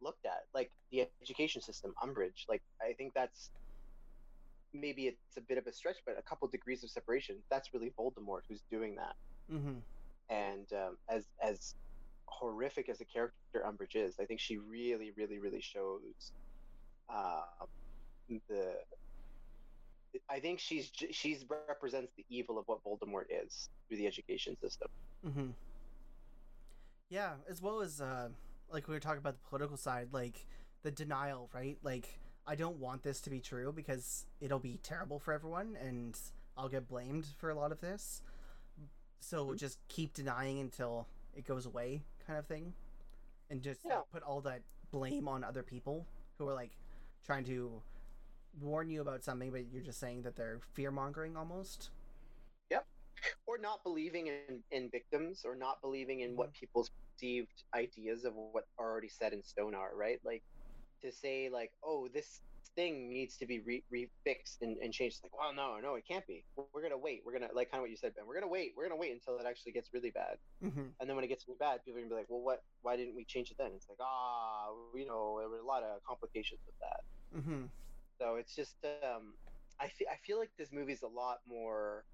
[0.00, 2.44] looked at, like the education system, Umbridge.
[2.48, 3.50] Like I think that's
[4.72, 7.36] maybe it's a bit of a stretch, but a couple degrees of separation.
[7.50, 9.14] That's really Voldemort who's doing that
[9.50, 9.78] hmm
[10.28, 11.74] and um, as as
[12.26, 16.32] horrific as a character Umbridge is, I think she really, really, really shows
[17.08, 17.42] uh,
[18.48, 18.74] the.
[20.30, 24.88] I think she's she's represents the evil of what Voldemort is through the education system.
[25.26, 25.46] Mm-hmm.
[27.10, 28.28] Yeah, as well as uh,
[28.70, 30.46] like we were talking about the political side, like
[30.82, 31.78] the denial, right?
[31.82, 36.18] Like I don't want this to be true because it'll be terrible for everyone, and
[36.56, 38.22] I'll get blamed for a lot of this.
[39.20, 39.56] So Mhm.
[39.58, 42.74] just keep denying until it goes away, kind of thing.
[43.48, 43.98] and just Yeah.
[43.98, 46.04] like, put all that blame on other people
[46.36, 46.76] who are like
[47.22, 47.80] trying to
[48.60, 51.90] warn you about something, but you're just saying that they're fear mongering almost.
[52.70, 52.84] Yep.
[53.46, 58.34] Or not believing in, in victims or not believing in what people's perceived ideas of
[58.34, 60.20] what are already set in stone are right?
[60.24, 60.42] Like
[61.02, 62.40] to say like oh this
[62.74, 66.26] thing needs to be re- refixed and, and changed like well no no it can't
[66.26, 66.44] be.
[66.56, 67.22] We're, we're gonna wait.
[67.24, 68.72] We're gonna like kind of what you said ben we're gonna wait.
[68.76, 70.36] We're gonna wait until it actually gets really bad.
[70.64, 70.88] Mm-hmm.
[71.00, 72.96] and then when it gets really bad people are gonna be like well what why
[72.96, 73.70] didn't we change it then?
[73.74, 77.00] It's like ah you know there were a lot of complications with that.
[77.38, 77.64] Mm-hmm.
[78.18, 79.34] so it's just um
[79.80, 82.04] I feel I feel like this movie's a lot more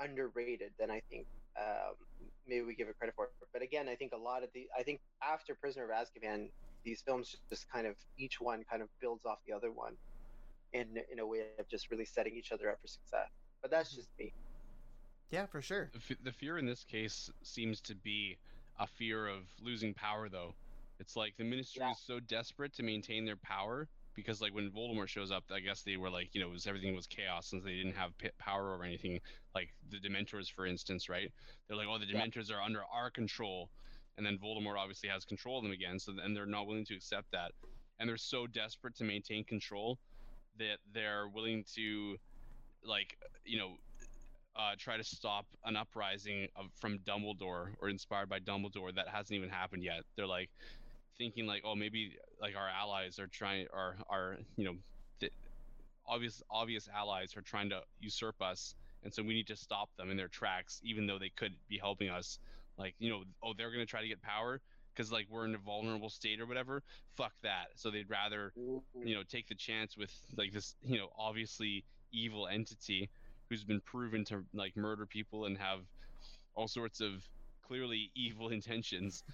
[0.00, 1.94] underrated than I think um
[2.46, 3.26] maybe we give it credit for.
[3.26, 3.30] It.
[3.52, 6.48] But again, I think a lot of the I think after Prisoner of Azkaban,
[6.84, 9.94] these films just kind of each one kind of builds off the other one
[10.72, 13.30] in in a way of just really setting each other up for success.
[13.62, 13.96] But that's Mhm.
[13.96, 14.32] just me.
[15.30, 15.90] Yeah, for sure.
[15.92, 18.38] The, f- the fear in this case seems to be
[18.78, 20.54] a fear of losing power, though.
[21.00, 21.92] It's like the ministry Yeah.
[21.92, 25.82] is so desperate to maintain their power because, like, when Voldemort shows up, I guess
[25.82, 28.30] they were like, you know, it was everything was chaos since they didn't have p-
[28.38, 29.20] power over anything.
[29.54, 31.32] Like the Dementors, for instance, right?
[31.66, 32.20] They're like, oh, the Yeah.
[32.20, 33.70] Dementors are under our control,
[34.16, 35.98] and then Voldemort obviously has control of them again.
[35.98, 37.52] So and they're not willing to accept that,
[37.98, 39.98] and they're so desperate to maintain control
[40.58, 42.16] that they're willing to,
[42.84, 43.76] like, you know,
[44.56, 49.36] uh, try to stop an uprising of, from Dumbledore or inspired by Dumbledore that hasn't
[49.36, 50.02] even happened yet.
[50.16, 50.50] They're like
[51.18, 54.74] thinking like, oh, maybe like our allies are trying, are are you know,
[55.20, 55.30] the
[56.06, 60.10] obvious obvious allies are trying to usurp us, and so we need to stop them
[60.10, 62.38] in their tracks, even though they could be helping us.
[62.78, 64.60] Like you know, oh, they're gonna try to get power
[64.94, 66.82] because like we're in a vulnerable state or whatever.
[67.16, 67.66] Fuck that.
[67.76, 72.46] So they'd rather you know take the chance with like this you know obviously evil
[72.48, 73.10] entity
[73.48, 75.80] who's been proven to like murder people and have
[76.54, 77.24] all sorts of
[77.66, 79.24] clearly evil intentions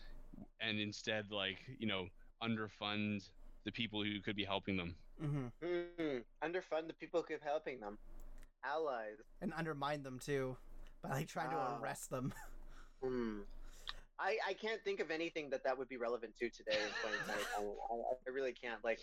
[0.60, 2.06] and instead like you know
[2.42, 3.28] underfund
[3.64, 5.66] the people who could be helping them Mm-hmm.
[6.02, 7.98] Mm, underfund the people who keep helping them.
[8.64, 9.18] Allies.
[9.42, 10.56] And undermine them too
[11.02, 11.78] by like trying to Ah.
[11.80, 12.32] arrest them.
[13.02, 13.40] Hmm.
[14.18, 17.42] I, I can't think of anything that that would be relevant to today in 2020.
[17.56, 17.60] I,
[17.94, 17.94] I,
[18.28, 18.82] I really can't.
[18.84, 18.98] Like,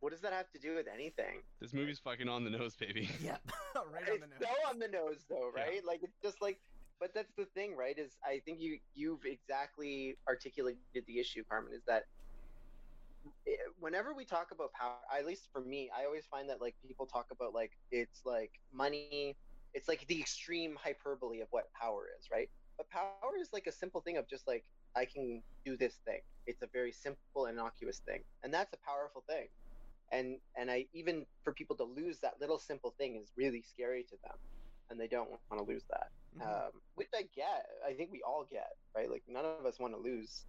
[0.00, 1.42] what does that have to do with anything?
[1.60, 3.40] this movie's fucking on the nose baby yep,
[3.92, 4.40] right on the nose.
[4.40, 5.62] so on the nose, though, Yeah.
[5.62, 5.84] right?
[5.86, 6.58] Like, it's just like,
[7.00, 7.98] but that's the thing, right?
[7.98, 11.56] Is I think you you've exactly articulated the issue, Carmen.
[11.74, 12.04] Is that
[13.46, 16.76] eh, whenever we talk about power, at least for me, I always find that like
[16.86, 19.36] people talk about like it's like money.
[19.74, 22.48] It's like the extreme hyperbole of what power is, right?
[22.78, 24.64] But power is like a simple thing of just like
[24.96, 26.20] I can do this thing.
[26.46, 29.46] It's a very simple, innocuous thing, and that's a powerful thing.
[30.12, 34.04] And and I even for people to lose that little simple thing is really scary
[34.10, 34.36] to them,
[34.90, 36.08] and they don't want to lose that.
[36.36, 36.42] Mhm.
[36.46, 37.66] Um, which I get.
[37.86, 39.10] I think we all get, right?
[39.10, 40.44] Like none of us want to lose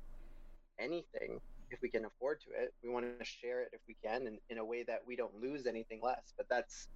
[0.77, 1.39] anything
[1.71, 2.73] if we can afford to it.
[2.83, 5.39] We want to share it if we can, and in a way that we don't
[5.41, 6.33] lose anything less.
[6.37, 6.87] But that's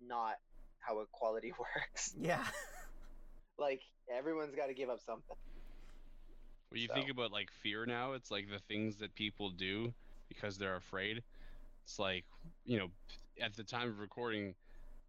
[0.00, 0.36] not
[0.80, 2.14] how equality works.
[2.18, 2.46] yeah.
[3.58, 5.36] like everyone's got to give up something.
[6.70, 9.92] when you So- think about like fear now it's like the things that people do
[10.28, 11.22] because they're afraid
[11.84, 12.24] it's like
[12.64, 12.90] you know
[13.40, 14.54] at the time of recording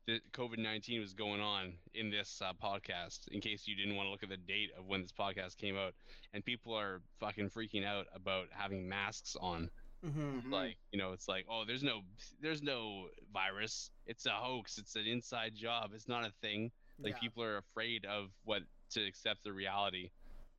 [0.07, 4.11] the covid-19 was going on in this uh, podcast in case you didn't want to
[4.11, 5.93] look at the date of when this podcast came out
[6.33, 9.69] and people are fucking freaking out about having masks on.
[10.03, 10.51] Mm-hmm.
[10.51, 11.99] like you know it's like oh there's no
[12.41, 13.91] there's no virus.
[14.07, 14.79] It's a hoax.
[14.79, 15.91] It's an inside job.
[15.93, 16.71] It's not a thing.
[16.99, 17.19] Like yeah.
[17.19, 20.09] people are afraid of what to accept the reality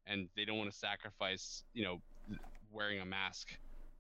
[0.07, 2.01] and they don't want to sacrifice you know
[2.71, 3.49] wearing a mask.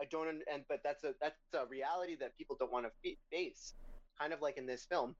[0.00, 0.42] I don't.
[0.52, 3.74] And but that's a that's a reality that people don't want to face.
[4.20, 5.14] Kind of like in this film,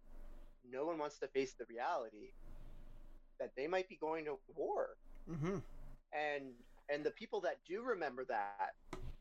[0.70, 2.32] no one wants to face the reality
[3.38, 4.96] that they might be going to war
[5.30, 5.58] Mm-hmm.
[6.12, 6.54] and
[6.88, 8.74] and the people that do remember that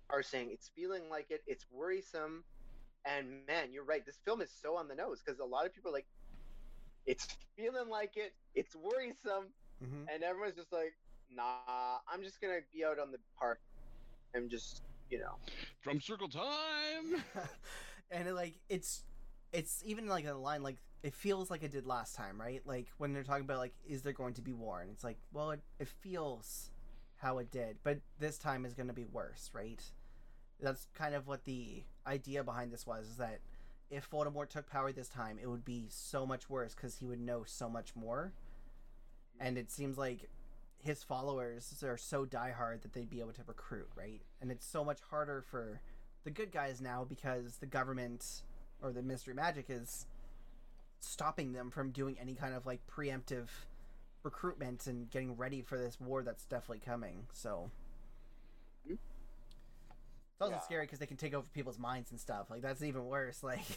[0.10, 1.44] are saying it's feeling like it.
[1.48, 2.44] It's worrisome.
[3.06, 4.06] And man you're right.
[4.06, 6.08] This film is so on the nose because a lot of people are like
[7.06, 8.34] it's feeling like it.
[8.56, 9.48] It's worrisome.
[9.84, 10.08] Mm-hmm.
[10.14, 10.94] and everyone's just like
[11.30, 13.60] nah i'm just gonna be out on the park
[14.34, 15.36] and just you know.
[15.84, 17.24] Drum circle time!
[18.12, 19.04] And it, like it's
[19.52, 22.62] it's even like a line like it feels like it did last time, right?
[22.64, 25.18] Like when they're talking about like is there going to be war, and it's like
[25.34, 26.70] well it, it feels
[27.26, 29.82] how it did, but this time is going to be worse, right?
[30.62, 33.40] That's kind of what the idea behind this was is that
[33.90, 37.20] if Voldemort took power this time, it would be so much worse because he would
[37.20, 38.32] know so much more.
[39.40, 40.30] And it seems like
[40.78, 44.22] his followers are so diehard that they'd be able to recruit, right?
[44.40, 45.82] And it's so much harder for
[46.26, 48.44] the good guys now because the government
[48.84, 50.06] or the Mystery Magic is
[51.00, 53.48] stopping them from doing any kind of like preemptive
[54.26, 57.28] recruitment and getting ready for this war that's definitely coming.
[57.32, 57.70] So
[58.90, 59.00] it's
[60.42, 60.60] also Yeah.
[60.62, 62.50] scary because they can take over people's minds and stuff.
[62.50, 63.42] Like that's even worse.
[63.44, 63.70] Like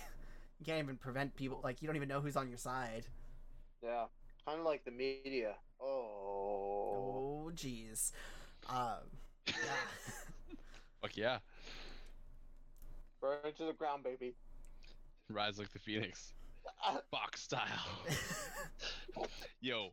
[0.58, 1.60] you can't even prevent people.
[1.62, 3.06] Like you don't even know who's on your side.
[3.82, 4.06] Yeah,
[4.44, 5.54] kind of like the media.
[5.80, 8.10] Oh, Oh, jeez.
[8.68, 8.96] Um,
[9.46, 9.54] yeah.
[11.00, 11.38] Fuck yeah.
[13.20, 14.34] burn to the ground, baby.
[15.30, 16.32] Rise like the phoenix.
[17.12, 18.02] Fawkes style.
[19.60, 19.92] Yo.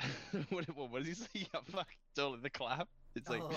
[0.50, 1.28] what, what, what does he say?
[1.52, 1.88] Yeah, fuck.
[2.16, 2.88] Totally the clap.
[3.14, 3.50] It's like, Oh.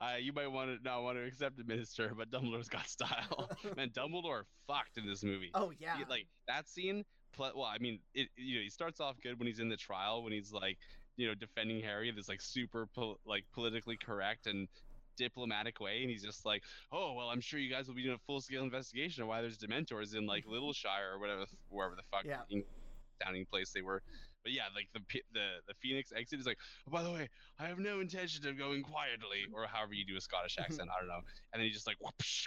[0.00, 3.50] uh, you might want to not want to accept it, Minister, but Dumbledore's got style.
[3.76, 5.50] Man, Dumbledore fucked in this movie.
[5.54, 5.96] oh yeah.
[5.98, 7.04] He- like that scene.
[7.38, 8.28] Well, I mean, it.
[8.36, 10.76] You know, he starts off good when he's in the trial when he's like,
[11.16, 12.10] you know, defending Harry.
[12.10, 14.66] This like super pol- like politically correct and
[15.16, 18.14] diplomatic way, and he's just like, oh well, I'm sure you guys will be doing
[18.16, 22.02] a full scale investigation of why there's Dementors in like Littleshire or whatever, wherever the
[22.10, 22.38] fuck Yeah.
[22.50, 22.64] in-
[23.22, 24.02] sounding place they were.
[24.42, 25.00] But yeah, like the
[25.32, 28.56] the the Phoenix exit is like, oh, by the way, I have no intention of
[28.56, 31.20] going quietly, or however you do a Scottish accent, I don't know.
[31.52, 32.46] And then he just like whoosh,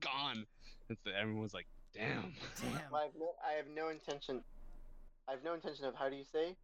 [0.00, 0.44] gone.
[0.88, 2.32] And so everyone's like, damn.
[2.60, 2.94] Damn.
[2.94, 4.42] I have no, I have no intention.
[5.28, 6.56] I have no intention of how do you say,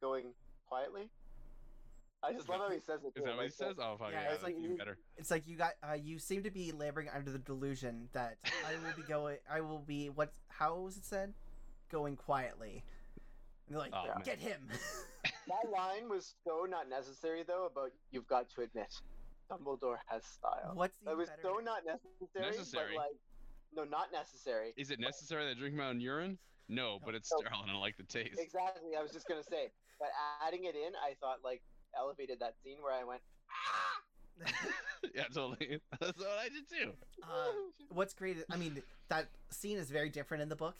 [0.00, 0.26] going
[0.68, 1.08] quietly.
[2.22, 3.08] I just love how he says it.
[3.08, 3.76] Is too, that what he like says?
[3.78, 4.96] Oh fuck Yeah, yeah, it's that's like even you- better.
[5.16, 8.72] It's like you got uh, you seem to be laboring under the delusion that I
[8.84, 9.38] will be going.
[9.50, 10.32] I will be what?
[10.48, 11.34] How was it said?
[11.90, 12.82] Going quietly.
[13.66, 14.14] And they're like, Oh, Yeah.
[14.14, 14.22] man.
[14.24, 14.68] get him.
[15.46, 17.66] That line was so not necessary though.
[17.66, 18.90] About you've got to admit,
[19.50, 20.72] Dumbledore has style.
[20.72, 21.42] What's That even was better?
[21.42, 22.50] so not necessary.
[22.56, 22.92] Necessary.
[22.96, 23.16] But like,
[23.74, 24.72] no, not necessary.
[24.78, 26.38] Is it necessary that I drink my own urine?
[26.70, 27.40] No, but it's No.
[27.40, 28.38] sterile and I like the taste.
[28.40, 28.96] Exactly.
[28.96, 30.08] I was just gonna say, but
[30.46, 31.60] adding it in, I thought like
[31.94, 33.20] elevated that scene where I went.
[33.50, 34.46] Ah!
[35.14, 35.78] yeah, totally.
[36.00, 36.92] That's what I did too.
[37.22, 37.26] uh,
[37.90, 38.38] what's great?
[38.50, 40.76] I mean, that scene is very different in the book.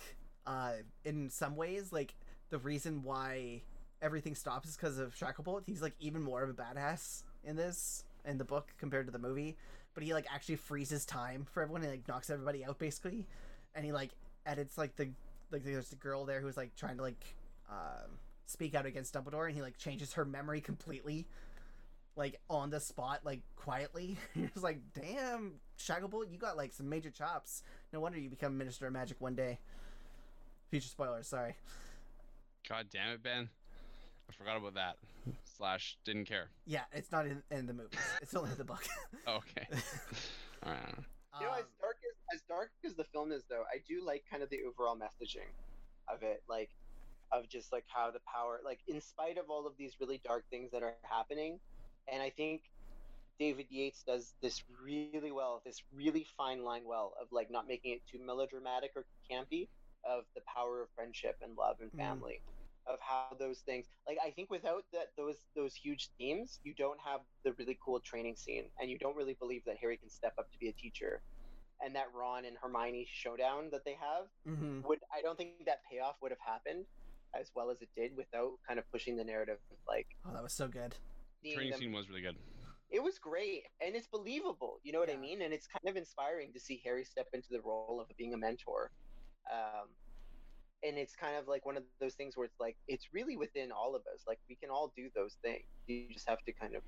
[0.46, 2.14] Uh, in some ways, like
[2.54, 3.60] the reason why
[4.00, 5.62] everything stops is because of Shacklebolt.
[5.66, 9.18] He's like even more of a badass in this in the book compared to the
[9.18, 9.56] movie.
[9.92, 13.26] But he like actually freezes time for everyone and like knocks everybody out basically,
[13.74, 14.10] and he like
[14.46, 15.08] edits like the
[15.50, 17.34] like there's a girl there who's like trying to like
[17.68, 21.26] um, speak out against Dumbledore, and he like changes her memory completely.
[22.14, 24.16] Like on the spot, like quietly.
[24.36, 27.64] You're like, damn, Shacklebolt, you got like some major chops.
[27.92, 29.58] No wonder you become Minister of Magic one day.
[30.70, 31.56] Future spoilers, sorry.
[32.68, 33.48] God damn it, Ben.
[34.28, 34.96] I forgot about that.
[35.56, 36.48] Slash didn't care.
[36.66, 37.98] Yeah, it's not in, in the movies.
[38.22, 38.84] It's only in the book.
[39.28, 39.66] Okay.
[40.66, 40.94] Alright.
[41.40, 44.04] You know, Um, as dark as as dark as the film is, though, I do
[44.04, 45.48] like kind of the overall messaging
[46.12, 46.70] of it, like
[47.32, 50.44] of just like how the power, like in spite of all of these really dark
[50.50, 51.58] things that are happening,
[52.12, 52.62] and I think
[53.38, 57.92] David Yates does this really well, this really fine line well of like not making
[57.92, 59.68] it too melodramatic or campy,
[60.06, 61.98] of the power of friendship and love and Mm.
[61.98, 62.42] family.
[62.86, 67.00] Of how those things, like I think, without that those those huge themes, you don't
[67.00, 70.34] have the really cool training scene, and you don't really believe that Harry can step
[70.38, 71.22] up to be a teacher
[71.80, 74.82] and that Ron and Hermione showdown that they have mhm.
[74.84, 76.84] would I don't think that payoff would have happened
[77.34, 80.52] as well as it did without kind of pushing the narrative like Oh, that was
[80.52, 80.94] so good.
[81.42, 81.80] Training them.
[81.80, 82.36] scene was really good.
[82.90, 84.78] It was great and it's believable.
[84.84, 85.40] You know what I mean?
[85.42, 88.36] And it's kind of inspiring to see Harry step into the role of being a
[88.36, 88.92] mentor.
[89.52, 89.88] Um,
[90.82, 93.72] and it's kind of like one of those things where it's like it's really within
[93.72, 94.22] all of us.
[94.26, 95.64] Like we can all do those things.
[95.86, 96.82] You just have to kind of,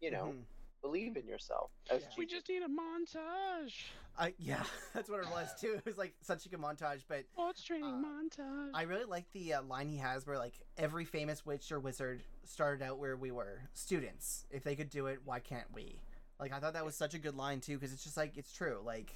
[0.00, 0.44] you know, Mhm.
[0.82, 1.70] believe in yourself.
[1.90, 2.08] As Yeah.
[2.16, 3.90] We just need a montage.
[4.16, 5.74] I yeah, that's what it was too.
[5.74, 8.70] It was like such a good montage, but What's training Uh, montage?
[8.74, 12.22] I really like the uh, line he has where like every famous witch or wizard
[12.44, 14.46] started out where we were students.
[14.50, 16.00] If they could do it, why can't we?
[16.38, 18.52] Like I thought that was such a good line too because it's just like it's
[18.52, 18.80] true.
[18.84, 19.12] Like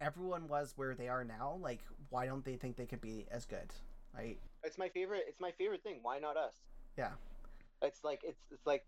[0.00, 1.58] everyone was where they are now.
[1.60, 1.80] Like
[2.12, 3.72] why don't they think they could be as good?
[4.14, 4.38] Right?
[4.64, 6.54] it's my favorite it's my favorite thing why not us
[6.96, 7.10] Yeah.
[7.80, 8.84] it's like it's it's like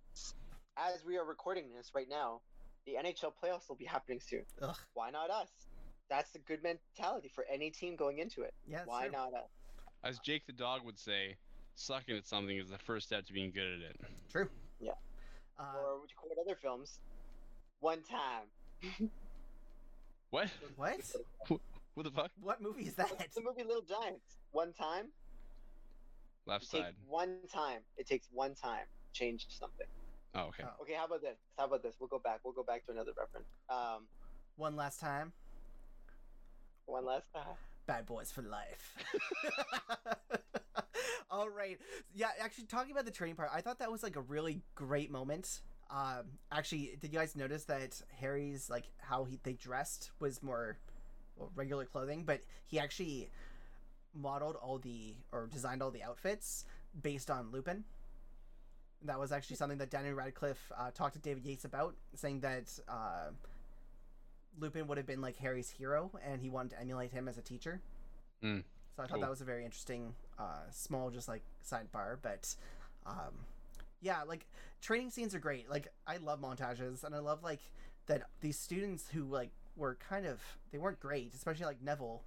[0.77, 2.43] as we are recording this right now
[2.87, 4.77] the nhl playoffs will be happening soon Ugh.
[4.93, 5.49] why not us
[6.11, 8.83] that's a good mentality for any team going into it Yeah.
[8.85, 9.13] why true.
[9.13, 9.51] not us
[10.05, 11.35] As Jake the dog would say,
[11.77, 13.97] sucking at something is the first step to being good at it.
[14.31, 14.49] True.
[14.79, 14.93] Yeah.
[15.59, 17.01] Uh, or would you quote other films
[17.81, 19.11] one time
[20.31, 20.51] What?
[20.77, 21.01] what?
[21.95, 22.31] What the fuck?
[22.41, 23.11] What movie is that?
[23.21, 25.07] It's the movie little giants one time
[26.47, 26.95] Left side.
[27.09, 29.87] one time it takes one time to change something
[30.35, 30.65] Oh, okay.
[30.67, 30.83] Oh.
[30.83, 33.13] okay how about this how about this we'll go back we'll go back to another
[33.17, 34.07] reference um
[34.57, 35.33] One last time.
[36.87, 37.55] one last time
[37.87, 38.95] bad boys for life.
[41.31, 41.79] All right.
[42.15, 45.11] Yeah, actually, talking about the training part, I thought that was like a really great
[45.11, 45.61] moment.
[45.91, 50.79] Um, actually, did you guys notice that Harry's like how he they dressed was more
[51.37, 53.31] well, regular clothing, but he actually
[54.15, 56.65] modeled all the or designed all the outfits
[57.03, 57.85] based on Lupin.
[59.03, 62.79] That was actually something that Daniel Radcliffe uh, talked to David Yates about, saying that
[62.89, 63.31] uh,
[64.59, 67.43] Lupin would have been like Harry's hero, and he wanted to emulate him as a
[67.43, 67.81] teacher.
[68.43, 68.63] Mm,
[68.97, 69.21] so I thought cool.
[69.21, 72.17] that was a very interesting, uh, small, just like sidebar.
[72.23, 72.55] But
[73.05, 73.35] um,
[74.01, 74.47] yeah, like
[74.81, 75.69] training scenes are great.
[75.69, 77.61] Like I love montages, and I love like
[78.07, 80.41] that these students who like were kind of
[80.73, 82.23] they weren't great, especially like Neville.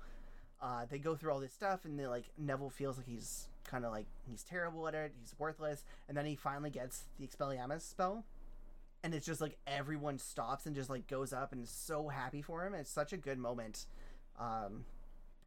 [0.61, 3.85] Uh, they go through all this stuff, and they like Neville feels like he's kind
[3.85, 7.81] of like he's terrible at it, he's worthless, and then he finally gets the Expelliarmus
[7.81, 8.25] spell,
[9.03, 12.41] and it's just like everyone stops and just like goes up and is so happy
[12.41, 12.73] for him.
[12.73, 13.85] It's such a good moment.
[14.39, 14.85] Um,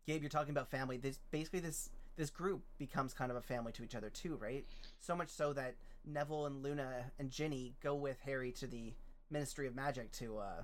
[0.06, 0.96] Gabe, you're talking about family.
[0.96, 4.64] This basically this this group becomes kind of a family to each other too, right?
[4.98, 5.74] So much so that
[6.04, 8.92] Neville and Luna and Ginny go with Harry to the
[9.30, 10.62] Ministry of Magic to uh,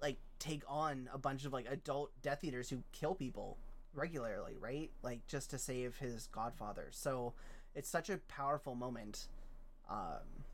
[0.00, 3.58] like take on a bunch of like adult Death Eaters who kill people
[3.94, 4.90] regularly, right?
[5.02, 6.88] Like just to save his godfather.
[6.90, 7.34] So
[7.74, 9.28] it's such a powerful moment.
[9.90, 10.44] Um,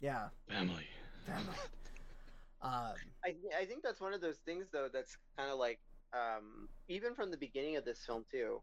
[0.00, 0.86] yeah, family.
[1.26, 1.56] family.
[2.62, 5.78] Um, I th- I think that's one of those things though that's kind of like
[6.14, 8.60] um, even from the beginning of this film too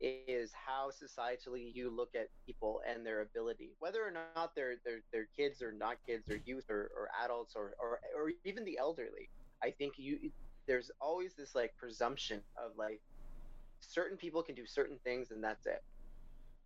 [0.00, 5.00] is how societally you look at people and their ability whether or not they're they're,
[5.12, 8.76] they're kids or not kids or youth or, or adults or, or or even the
[8.76, 9.28] elderly
[9.62, 10.30] i think you
[10.68, 13.00] there's always this like presumption of like
[13.80, 15.82] certain people can do certain things and that's it.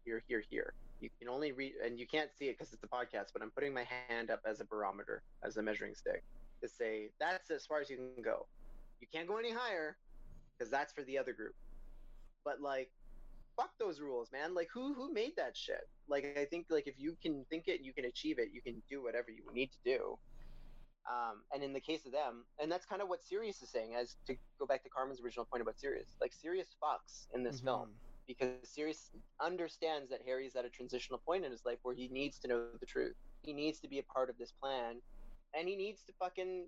[0.04, 0.74] You're here here.
[1.00, 3.50] You can only read and you can't see it because it's a podcast but i'm
[3.50, 6.22] putting my hand up as a barometer as a measuring stick
[6.62, 8.46] to say that's as far as you can go.
[9.00, 9.96] You can't go any higher
[10.56, 11.54] because that's for the other group.
[12.44, 12.90] But like
[13.56, 14.54] fuck those rules man.
[14.54, 15.88] Like who who made that shit?
[16.08, 18.82] Like i think like if you can think it you can achieve it you can
[18.90, 20.18] do whatever you need to do
[21.10, 23.94] um, and in the case of them and that's kind of what sirius is saying
[23.94, 27.60] as to go back to carmen's original point about sirius like sirius fucks in this
[27.60, 28.26] film mhm.
[28.26, 32.38] because Sirius understands that Harry's at a transitional point in his life where he needs
[32.38, 33.14] to know the truth.
[33.42, 34.96] He needs to be a part of this plan,
[35.58, 36.66] and he needs to fucking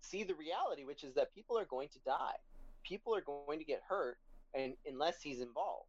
[0.00, 2.36] see the reality, which is that people are going to die.
[2.84, 4.18] People are going to get hurt,
[4.54, 5.88] and unless he's involved,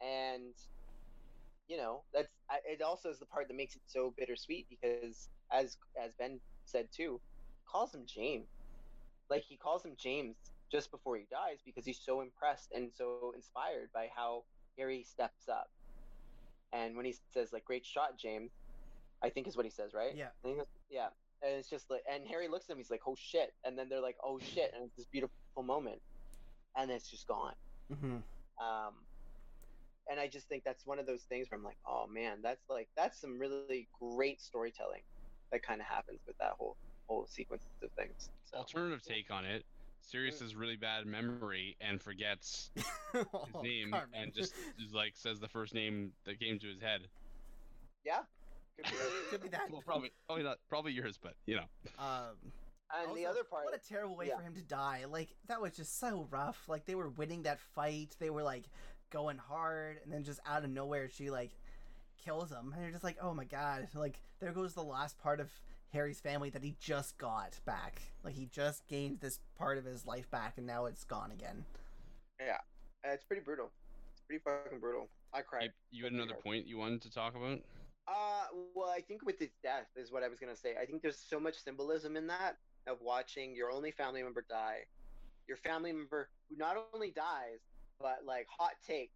[0.00, 0.54] and
[1.68, 2.28] you know that's
[2.66, 2.82] it.
[2.82, 7.20] Also, is the part that makes it so bittersweet because, as as Ben said too,
[7.66, 8.48] calls him James.
[9.30, 10.36] Like he calls him James
[10.70, 14.44] just before he dies because he's so impressed and so inspired by how
[14.78, 15.70] Harry steps up.
[16.72, 18.52] And when he says like "Great shot, James,"
[19.22, 20.14] I think is what he says, right?
[20.16, 20.28] Yeah.
[20.90, 21.08] Yeah.
[21.42, 22.78] And it's just like, and Harry looks at him.
[22.78, 26.00] He's like, "Oh shit!" And then they're like, "Oh shit!" And it's this beautiful moment,
[26.76, 27.54] and it's just gone.
[27.90, 28.22] Mhm.
[28.58, 28.94] Um,
[30.10, 32.68] and I just think that's one of those things where I'm like, "Oh man, that's
[32.68, 35.02] like that's some really great storytelling
[35.52, 36.76] that kind of happens with that whole
[37.06, 39.64] whole sequence of things." So, Alternative take on it.
[40.04, 42.70] Sirius has really bad memory and forgets
[43.12, 44.08] his Oh, name Carmen.
[44.14, 47.02] and just, just like says the first name that came to his head.
[48.04, 48.18] yeah.
[48.76, 48.96] Could be.
[49.30, 49.70] could be that.
[49.70, 51.64] Well, probably probably not probably yours, but you know.
[51.98, 52.36] Um,
[53.06, 54.36] and the other part, What a terrible way yeah.
[54.38, 55.04] for him to die.
[55.08, 56.58] Like that was just so rough.
[56.68, 58.16] Like they were winning that fight.
[58.18, 58.64] They were like
[59.10, 61.52] going hard, and then just out of nowhere, she like
[62.24, 63.88] kills him, and you're just like, oh my god.
[63.94, 65.50] Like there goes the last part of
[65.92, 68.02] Harry's family that he just got back.
[68.24, 71.64] Like he just gained this part of his life back, and now it's gone again.
[72.40, 72.58] Yeah,
[73.04, 73.70] it's pretty brutal.
[74.12, 75.08] It's pretty fucking brutal.
[75.32, 75.72] I cried.
[75.90, 77.60] You, you had another point you wanted to talk about?
[78.08, 78.44] Uh,
[78.74, 80.74] well, I think with his death is what I was gonna say.
[80.80, 82.56] I think there's so much symbolism in that
[82.88, 84.80] of watching your only family member die,
[85.46, 87.60] your family member who not only dies
[88.00, 89.12] but like hot take,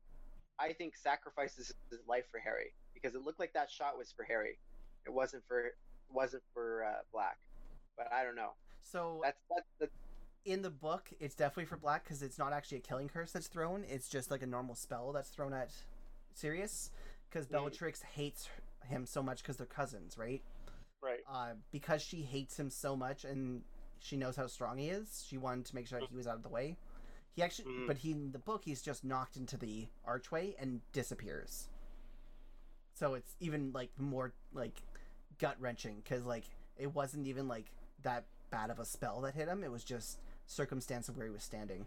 [0.61, 2.73] I think sacrifices his life for Harry
[3.07, 4.59] because it looked like that shot was for Harry.
[5.07, 5.71] It wasn't for
[6.13, 7.39] wasn't for uh, Black,
[7.97, 8.51] but I don't know.
[8.83, 9.93] So That's that's, that's
[10.45, 13.47] in the book, it's definitely for Black because it's not actually a killing curse that's
[13.49, 13.85] thrown.
[13.89, 15.71] It's just like a normal spell that's thrown at
[16.35, 16.91] Sirius
[17.29, 17.51] because Mhm.
[17.53, 18.49] Bellatrix hates
[18.85, 20.43] him so much because they're cousins, right?
[21.03, 21.21] right.
[21.31, 23.63] uh, because she hates him so much and
[24.01, 26.37] she knows how strong he is, she wanted to make sure that he was out
[26.37, 26.77] of the way.
[27.35, 27.87] He actually, Mm.
[27.87, 31.69] but he in the book, he's just knocked into the archway and disappears.
[32.99, 34.81] So it's even like more like
[35.39, 36.45] gut wrenching because like
[36.79, 37.67] it wasn't even like
[38.03, 39.63] that bad of a spell that hit him.
[39.63, 41.85] It was just circumstance of where he was standing,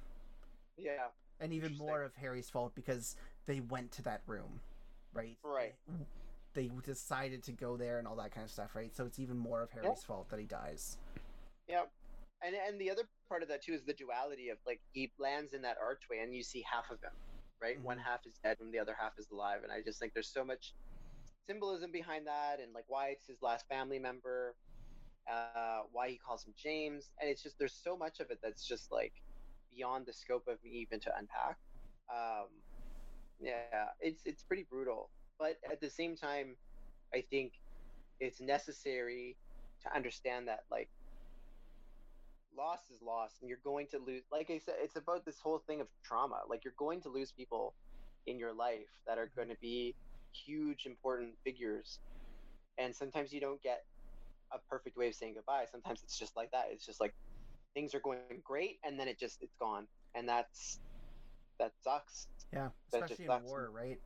[0.77, 1.07] Yeah.
[1.39, 3.15] and even more of Harry's fault because
[3.47, 4.59] they went to that room,
[5.13, 5.37] right?
[5.43, 5.73] Right.
[6.53, 8.95] They decided to go there and all that kind of stuff, right?
[8.95, 10.97] So it's even more of Harry's fault that he dies.
[11.67, 11.91] Yep.
[12.43, 15.53] and and the other part of that too is the duality of like he lands
[15.53, 17.11] in that archway and you see half of him,
[17.61, 17.81] right?
[17.81, 18.03] One Mhm.
[18.03, 20.45] half is dead and the other half is alive, and I just think there's so
[20.45, 20.73] much
[21.49, 24.55] symbolism behind that, and like why it's his last family member,
[25.29, 28.67] uh, why he calls him James, and it's just there's so much of it that's
[28.67, 29.13] just like
[29.75, 31.57] beyond the scope of me even to unpack.
[32.13, 32.47] Um,
[33.41, 36.55] yeah, it's it's pretty brutal, but at the same time,
[37.13, 37.53] I think
[38.19, 39.37] it's necessary
[39.83, 40.89] to understand that like
[42.57, 45.59] loss is loss and you're going to lose like i said it's about this whole
[45.65, 46.41] thing of trauma.
[46.49, 47.73] Like you're going to lose people
[48.27, 49.95] in your life that are going to be
[50.33, 51.99] huge important figures
[52.77, 53.79] and sometimes you don't get
[54.53, 57.13] a perfect way of saying goodbye sometimes it's just like that it's just like
[57.75, 60.79] things are going great and then it just it's gone and that's
[61.59, 63.99] that sucks Yeah, That especially in war, right?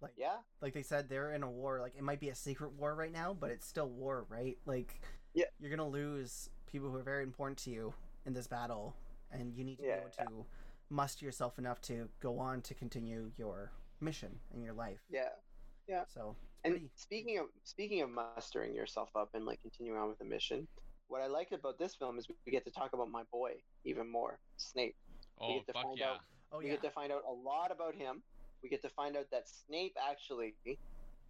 [0.00, 1.80] Like, yeah like they said, they're in a war.
[1.80, 4.56] Like it might be a secret war right now, but it's still war, right?
[4.66, 5.00] Like,
[5.34, 5.46] Yeah.
[5.60, 7.94] you're gonna lose people who are very important to you
[8.26, 8.94] in this battle,
[9.32, 9.94] and you need to Yeah.
[9.94, 10.46] be able to
[10.90, 15.00] muster yourself enough to go on to continue your mission in your life.
[15.10, 15.30] yeah
[16.08, 20.18] So, And pretty- speaking of speaking of mustering yourself up and like continuing on with
[20.18, 20.66] the mission,
[21.08, 23.52] what I like about this film is we get to talk about my boy
[23.84, 24.96] even more, Snape.
[25.40, 26.10] Oh get to fuck find yeah!
[26.12, 26.20] out-
[26.52, 28.22] oh we yeah, get to find out a lot about him.
[28.62, 30.54] We get to find out that Snape actually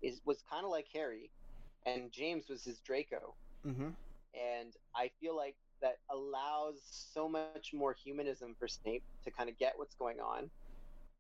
[0.03, 1.31] is was kind of like Harry,
[1.87, 3.35] and James was his Draco.
[3.67, 3.91] mm-hmm.
[4.35, 9.57] And I feel like that allows so much more humanism for Snape to kind of
[9.59, 10.51] get what's going on.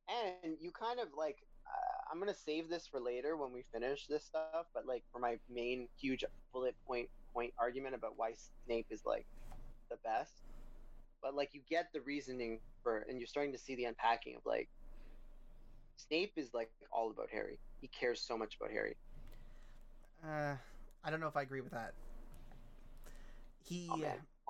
[0.08, 1.38] And you kind of like,
[2.10, 4.52] I'm gonna save this for later when we finish this stuff.
[4.58, 6.08] But like for my main huge
[6.52, 6.98] bullet point
[7.32, 8.32] point argument about why
[8.64, 9.26] Snape is like
[9.90, 10.42] the best.
[11.22, 14.42] But like you get the reasoning for, and you're starting to see the unpacking of
[14.46, 14.68] like
[15.96, 17.60] Snape is like all about Harry.
[17.80, 18.96] He cares so much about Harry.
[20.24, 20.56] Uh,
[21.04, 21.94] I don't know if I agree with that.
[23.62, 24.02] He, Oh.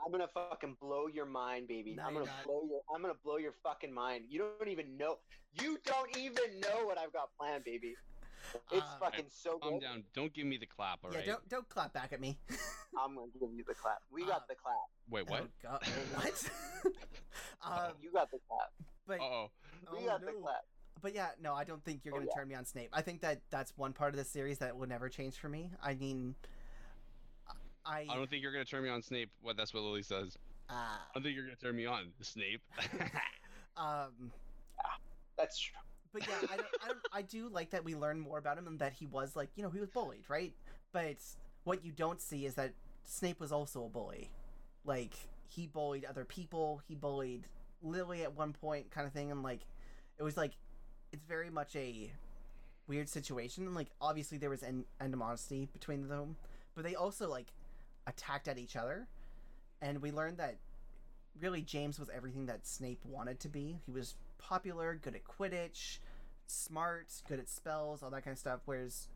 [0.09, 1.95] I'm gonna fucking blow your mind, baby.
[1.95, 2.45] No, I'm gonna not.
[2.47, 4.25] blow your I'm gonna blow your fucking mind.
[4.31, 5.19] You don't even know
[5.61, 7.95] you don't even know what I've got planned, baby.
[8.73, 9.83] It's Uh, fucking so Calm good.
[9.83, 10.05] down.
[10.15, 11.27] Don't give me the clap, yeah, alright?
[11.27, 12.39] don't don't clap back at me.
[12.99, 13.99] I'm gonna give you the clap.
[14.11, 14.77] We got Uh, the clap.
[15.11, 15.43] Wait, what?
[15.43, 15.87] Oh, God.
[16.15, 16.51] what?
[17.63, 18.73] um, You got the clap.
[19.07, 19.51] but Uh oh.
[19.93, 20.65] We oh, got the clap.
[21.03, 22.41] But yeah, no, I don't think you're Oh, gonna yeah.
[22.41, 22.89] turn me on Snape.
[22.95, 25.71] I think that that's one part of the series that will never change for me.
[25.83, 26.35] I mean,
[27.89, 29.31] I I don't think you're gonna turn me on Snape.
[29.43, 29.57] What?
[29.57, 30.37] That's what Lily says.
[30.69, 32.61] uh, I don't think you're gonna turn me on Snape.
[33.77, 34.31] um,
[35.37, 35.75] That's true.
[36.13, 38.67] but yeah, I, don't, I, don't, I do like that we learn more about him
[38.67, 40.53] and that he was like, you know, he was bullied, right?
[40.93, 41.17] But
[41.65, 42.73] what you don't see is that
[43.05, 44.31] Snape was also a bully.
[44.85, 45.15] Like
[45.47, 46.83] he bullied other people.
[46.87, 47.47] He bullied
[47.83, 49.61] Lily at one point, kind of thing, and like
[50.19, 50.53] it was like
[51.13, 52.13] it's very much a
[52.87, 53.67] weird situation.
[53.67, 56.37] And Like obviously there was an animosity between them,
[56.75, 57.47] but they also like
[58.09, 59.07] attacked at each other,
[59.81, 60.57] and we learned that
[61.41, 63.79] really James was everything that Snape wanted to be.
[63.87, 65.99] He was popular, good at Quidditch,
[66.47, 68.61] smart, good at spells, all that kind of stuff.
[68.65, 69.09] Whereas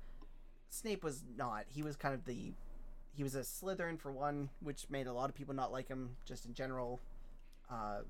[0.69, 1.65] Snape was not.
[1.69, 2.53] He was kind of the
[3.15, 6.17] he was a Slytherin for one, which made a lot of people not like him
[6.25, 7.01] just in general.
[7.71, 8.01] Uh,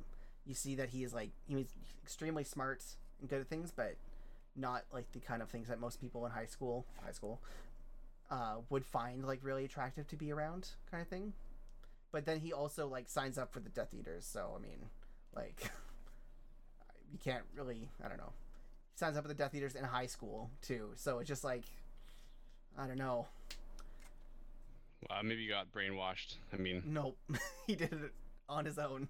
[0.46, 1.66] you see that he is like he was
[2.02, 2.84] extremely smart
[3.20, 3.96] and good at things, but
[4.54, 7.40] not like the kind of things that most people in high school, high school,
[8.32, 11.34] uh, would find like really attractive to be around, kind of thing.
[12.10, 14.86] But then he also like signs up for the Death Eaters, so I mean,
[15.36, 15.60] like,
[17.12, 18.32] you can't really, I don't know.
[18.94, 21.64] He signs up for the Death Eaters in high school too, so it's just like,
[22.78, 23.26] I don't know.
[25.10, 26.36] uh, maybe you got brainwashed.
[26.54, 27.18] I mean, Nope,
[27.66, 28.12] he did it
[28.48, 29.08] on his own.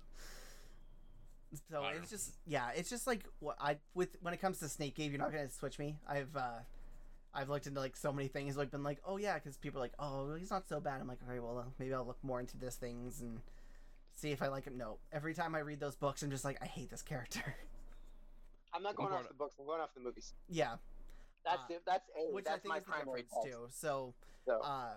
[1.70, 4.96] So it's just yeah, it's just like what I with when it comes to Snape
[4.96, 5.96] Gabe, you're not gonna switch me.
[6.08, 6.60] I've uh
[7.34, 9.84] I've looked into like so many things, like been like, oh yeah, because people are
[9.84, 11.00] like, oh, he's not so bad.
[11.00, 13.40] I'm like, okay, well, uh, maybe I'll look more into this things and
[14.14, 14.76] see if I like him.
[14.76, 17.40] No, every time I read those books, I'm just like, I hate this character.
[18.74, 19.54] I'm not One going off part- the books.
[19.58, 20.32] I'm going off the movies.
[20.48, 20.76] yeah,
[21.44, 21.82] That's Uh, it.
[21.86, 22.32] That's a.
[22.34, 23.46] which I that's think my is the primary difference fault.
[23.46, 23.66] too.
[23.70, 24.14] So
[24.46, 24.94] So uh,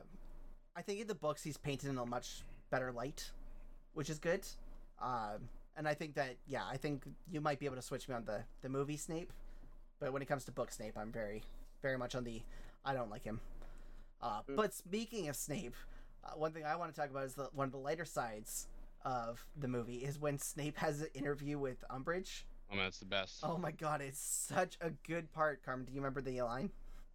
[0.76, 3.32] I think in the books he's painted in a much better light,
[3.94, 4.46] which is good.
[5.02, 8.16] Um, and I think that yeah, I think you might be able to switch me
[8.16, 9.32] on the the movie Snape,
[10.00, 11.44] but when it comes to book Snape, I'm very
[11.86, 12.42] very much on the
[12.84, 13.40] I don't like him.
[14.22, 14.56] Uh, Mm.
[14.56, 15.76] But speaking of Snape,
[16.24, 18.68] uh, one thing I want to talk about is the, one of the lighter sides
[19.04, 22.44] of the movie is when Snape has an interview with Umbridge.
[22.72, 23.42] oh man, it's the best.
[23.44, 25.64] Oh my god, it's such a good part.
[25.64, 26.72] Carmen, do you remember the line?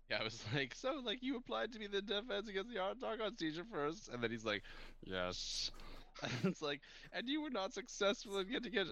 [0.08, 3.20] Yeah, I was like, so like you applied to be the defense against the Dark
[3.20, 4.62] Arts teacher first, and then he's like,
[5.04, 5.72] yes.
[6.22, 6.80] And it's like,
[7.12, 8.88] and you were not successful in getting it.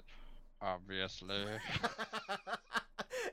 [0.60, 1.44] Obviously.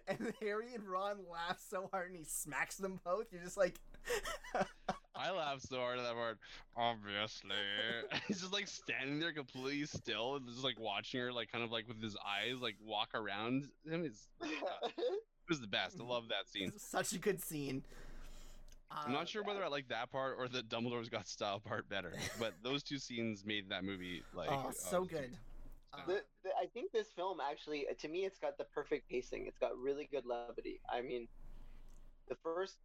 [0.08, 3.28] and Harry and Ron laugh so hard and he smacks them both.
[3.32, 3.80] You're just like,
[5.16, 6.38] I laughed so hard at that part.
[6.76, 7.50] Obviously,
[8.28, 11.72] he's just like standing there completely still, and just like watching her, like kind of
[11.72, 14.04] like with his eyes, like walk around him.
[14.06, 15.98] It's, it was the best.
[16.00, 16.72] I love that scene.
[16.78, 17.84] Such a good scene.
[18.92, 21.90] I'm Uh, not sure whether I like that part or the Dumbledore's got style part
[21.90, 25.32] better, but those two scenes made that movie like oh, uh, so good.
[26.02, 29.46] Uh, the, the, I think this film actually, to me, it's got the perfect pacing.
[29.48, 30.82] It's got really good levity.
[30.90, 31.28] I mean,
[32.28, 32.78] the first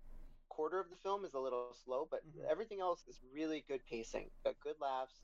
[0.49, 2.45] quarter of the film is a little slow, but Mhm.
[2.51, 4.31] everything else is really good pacing.
[4.45, 5.21] Got good laughs,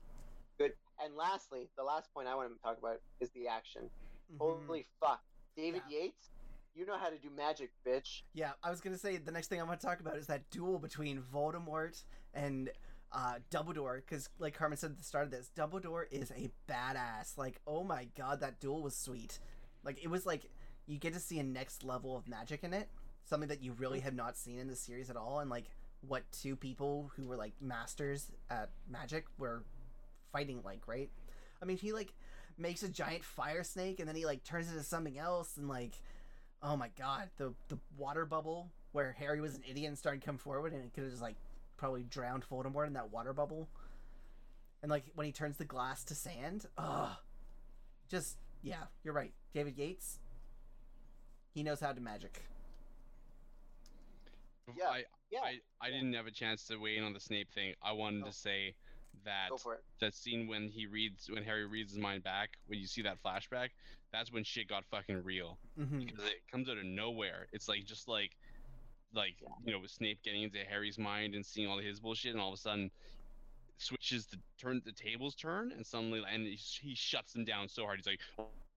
[0.57, 0.73] good.
[0.99, 3.89] And lastly, the last point I want to talk about is the action.
[4.31, 4.37] mhm.
[4.39, 5.23] Holy fuck,
[5.55, 6.31] David Yates,
[6.73, 8.23] you know how to do magic, bitch.
[8.33, 10.49] Yeah, I was gonna say the next thing I want to talk about is that
[10.49, 12.69] duel between Voldemort and
[13.11, 17.37] uh, Dumbledore, because like Carmen said at the start of this, Dumbledore is a badass.
[17.37, 19.39] Like, oh my god, that duel was sweet.
[19.83, 20.49] Like, it was like
[20.85, 22.89] you get to see a next level of magic in it,
[23.25, 25.65] something that you really have not seen in the series at all, and like
[26.01, 29.63] what two people who were like masters at magic were
[30.31, 31.09] fighting like, right?
[31.61, 32.13] I mean, he like
[32.57, 35.67] makes a giant fire snake and then he like turns it into something else and
[35.67, 35.93] like
[36.63, 40.25] oh my god the the water bubble where harry was an idiot and started to
[40.25, 41.35] come forward and it could have just like
[41.77, 43.67] probably drowned voldemort in that water bubble
[44.81, 47.15] and like when he turns the glass to sand ugh
[48.09, 50.19] just yeah you're right david yates
[51.53, 52.41] he knows how to magic
[54.77, 57.49] Yeah, I, Yeah, I I didn't have a chance to weigh in on the Snape
[57.53, 57.73] thing.
[57.81, 58.27] I wanted Oh.
[58.27, 58.75] to say
[59.23, 59.83] that go for it.
[59.99, 63.17] that scene when he reads when Harry reads his mind back, when you see that
[63.23, 63.69] flashback,
[64.11, 65.57] that's when shit got fucking real.
[65.79, 65.99] mm-hmm.
[65.99, 67.47] Because it comes out of nowhere.
[67.53, 68.35] It's like just like
[69.13, 69.49] like Yeah.
[69.65, 72.49] you know, with Snape getting into Harry's mind and seeing all his bullshit and all
[72.49, 72.91] of a sudden
[73.77, 77.83] switches the turn the tables turn and suddenly and he, he shuts them down so
[77.83, 78.19] hard he's like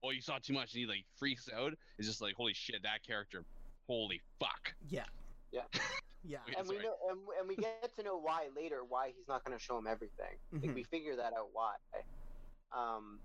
[0.03, 2.75] oh you saw too much and he like freaks out it's just like holy shit
[2.83, 3.43] that character
[3.87, 5.03] holy fuck yeah
[5.51, 5.61] Yeah.
[6.23, 6.53] yeah Okay.
[6.59, 8.81] and we know, and, and we get to know why later.
[8.87, 10.37] Why he's not going to show him everything.
[10.53, 10.75] Like Mhm.
[10.75, 11.73] we figure that out why.
[12.71, 13.19] Um,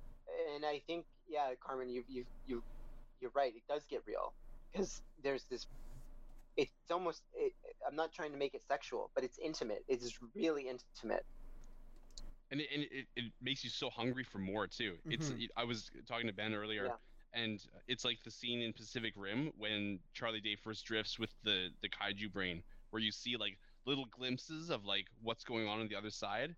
[0.54, 2.64] and I think yeah, Carmen, you you you
[3.20, 3.52] you're right.
[3.54, 4.32] It does get real
[4.72, 5.66] because there's this.
[6.56, 7.22] It's almost.
[7.34, 7.52] It,
[7.86, 9.84] I'm not trying to make it sexual, but it's intimate.
[9.88, 11.24] It's really intimate.
[12.52, 14.96] and it, and it, it makes you so hungry for more too.
[15.10, 15.44] It's Mhm.
[15.44, 16.96] it- I was talking to Ben earlier, Yeah.
[17.42, 21.70] and it's like the scene in Pacific Rim when Charlie Day first drifts with the
[21.82, 25.88] the kaiju brain, where you see like little glimpses of like what's going on on
[25.88, 26.54] the other side,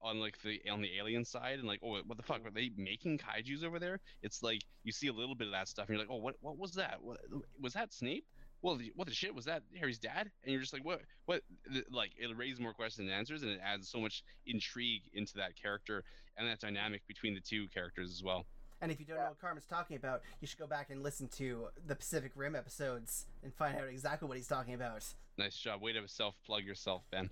[0.00, 2.68] on like the on the alien side, and like oh what the fuck are they
[2.76, 3.98] making kaiju's over there?
[4.22, 6.36] It's like you see a little bit of that stuff, and you're like oh what
[6.42, 7.02] what was that?
[7.02, 7.18] What
[7.58, 8.24] was that Snape?
[8.64, 10.30] Well, the- what the shit was that Harry's dad?
[10.42, 11.42] And you're just like, what, what?
[11.90, 15.54] Like, it'll raise more questions than answers, and it adds so much intrigue into that
[15.54, 16.02] character
[16.38, 18.46] and that dynamic between the two characters as well.
[18.80, 21.28] and if you don't know what carmen's talking about you should go back and listen
[21.28, 25.04] to the pacific rim episodes and find out exactly what he's talking about
[25.38, 25.80] Nice job.
[25.82, 27.30] Way to self plug yourself, Ben.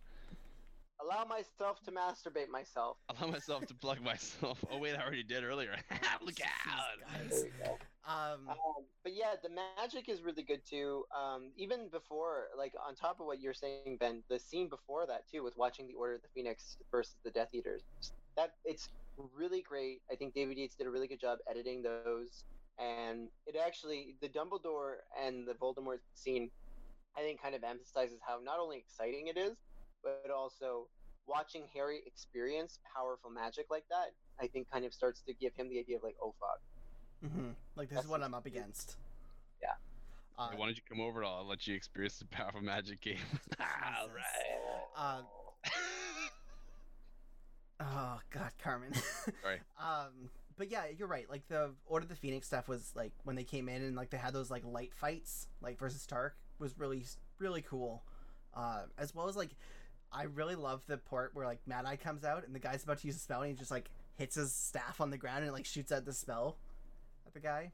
[1.00, 2.96] Allow myself to masturbate myself.
[3.08, 4.62] Allow myself to plug myself.
[4.70, 5.74] Oh wait, I already did earlier.
[6.24, 7.28] Look out!
[7.28, 7.44] guys.
[8.04, 11.04] Um Um, but yeah, the magic is really good too.
[11.16, 15.28] Um, even before, like on top of what you're saying, Ben, the scene before that
[15.30, 17.82] too, with watching the Order of the Phoenix versus the Death Eaters,
[18.36, 18.88] that it's
[19.34, 20.02] really great.
[20.10, 22.44] I think David Yates did a really good job editing those,
[22.78, 26.50] and it actually the Dumbledore and the Voldemort scene,
[27.16, 29.56] I think, kind of emphasizes how not only exciting it is,
[30.02, 30.88] but also
[31.26, 34.12] watching Harry experience powerful magic like that.
[34.40, 36.60] I think kind of starts to give him the idea of like, oh fuck.
[37.24, 37.54] Mhm.
[37.76, 38.96] like this is what i'm up against
[39.62, 39.68] Yeah.
[40.38, 41.24] uh, Hey, why don't you come over?
[41.24, 43.18] I'll let you experience the powerful magic game.
[43.60, 44.82] All right.
[44.96, 45.22] Uh,
[47.80, 48.92] Oh God, Carmen.
[49.42, 49.60] Sorry.
[49.80, 51.28] Um, but yeah, you're right.
[51.28, 54.10] Like the Order of the Phoenix stuff was like when they came in and like
[54.10, 57.04] they had those like light fights, like versus Tark, was really
[57.38, 58.02] really cool.
[58.54, 59.50] Uh, as well as like,
[60.12, 62.98] I really love the part where like Mad Eye comes out and the guy's about
[62.98, 65.48] to use a spell and he just like hits his staff on the ground and
[65.48, 66.58] it, like shoots out the spell
[67.34, 67.72] at the guy.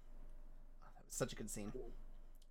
[0.83, 1.73] Oh, that was such a good scene.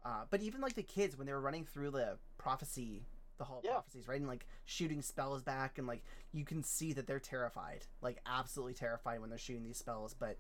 [0.05, 3.05] Uh, but even like the kids when they were running through the prophecy,
[3.38, 3.74] the hall of Yeah.
[3.74, 7.86] prophecies, right, and like shooting spells back, and like you can see that they're terrified,
[8.01, 10.38] like absolutely terrified when they're shooting these spells, but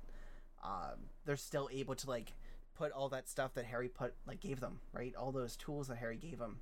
[0.63, 2.33] um, they're still able to like
[2.75, 5.97] put all that stuff that Harry put like gave them, right, all those tools that
[5.97, 6.59] Harry gave them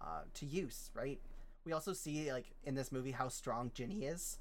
[0.00, 1.20] uh, to use, right.
[1.64, 4.38] We also see like in this movie how strong Ginny is,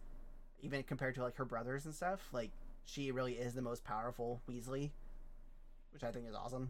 [0.62, 2.30] even compared to like her brothers and stuff.
[2.32, 2.52] Like
[2.88, 4.90] she really is the most powerful Weasley,
[5.94, 6.70] which I think is awesome.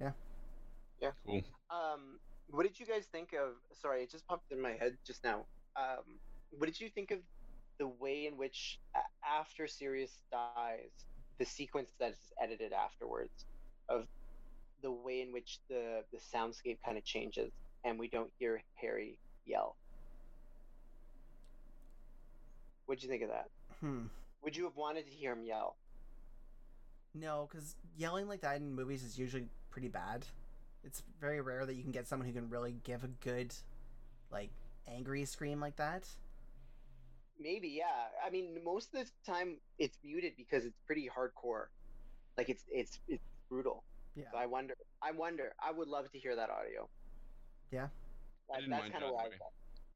[0.00, 0.12] Yeah.
[1.00, 1.10] Yeah.
[1.26, 1.42] Cool.
[1.70, 3.54] Um, what did you guys think of?
[3.72, 5.46] Sorry, it just popped in my head just now.
[5.76, 6.20] Um,
[6.50, 7.18] what did you think of
[7.80, 8.78] the way in which,
[9.28, 10.92] after Sirius dies,
[11.40, 13.46] the sequence that is edited afterwards,
[13.88, 14.06] of
[14.82, 17.50] the way in which the the soundscape kind of changes?
[17.84, 19.76] and we don't hear Harry yell.
[22.86, 23.48] What'd you think of that?
[23.82, 24.04] Hmm.
[24.42, 25.76] Would you have wanted to hear him yell?
[27.14, 30.24] No, because yelling like that in movies is usually pretty bad.
[30.84, 33.54] It's very rare that you can get someone who can really give a good,
[34.30, 34.50] like,
[34.88, 36.08] angry scream like that.
[37.38, 38.06] Maybe, yeah.
[38.24, 41.66] I mean, most of the time it's muted because it's pretty hardcore.
[42.38, 43.84] Like it's it's it's brutal.
[44.14, 44.24] Yeah.
[44.32, 44.74] So I wonder.
[45.02, 45.52] I wonder.
[45.60, 46.88] I would love to hear that audio.
[47.70, 47.88] Yeah.
[48.50, 49.24] I That, didn't that's kind of that why.
[49.24, 49.34] I way.
[49.38, 49.52] thought.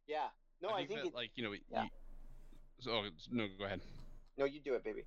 [0.07, 0.26] Yeah.
[0.62, 1.87] No, I think, that, it, like you know, yeah.
[2.79, 3.81] You, so oh, no, go ahead.
[4.39, 4.45] no.
[4.45, 5.05] You do it, baby.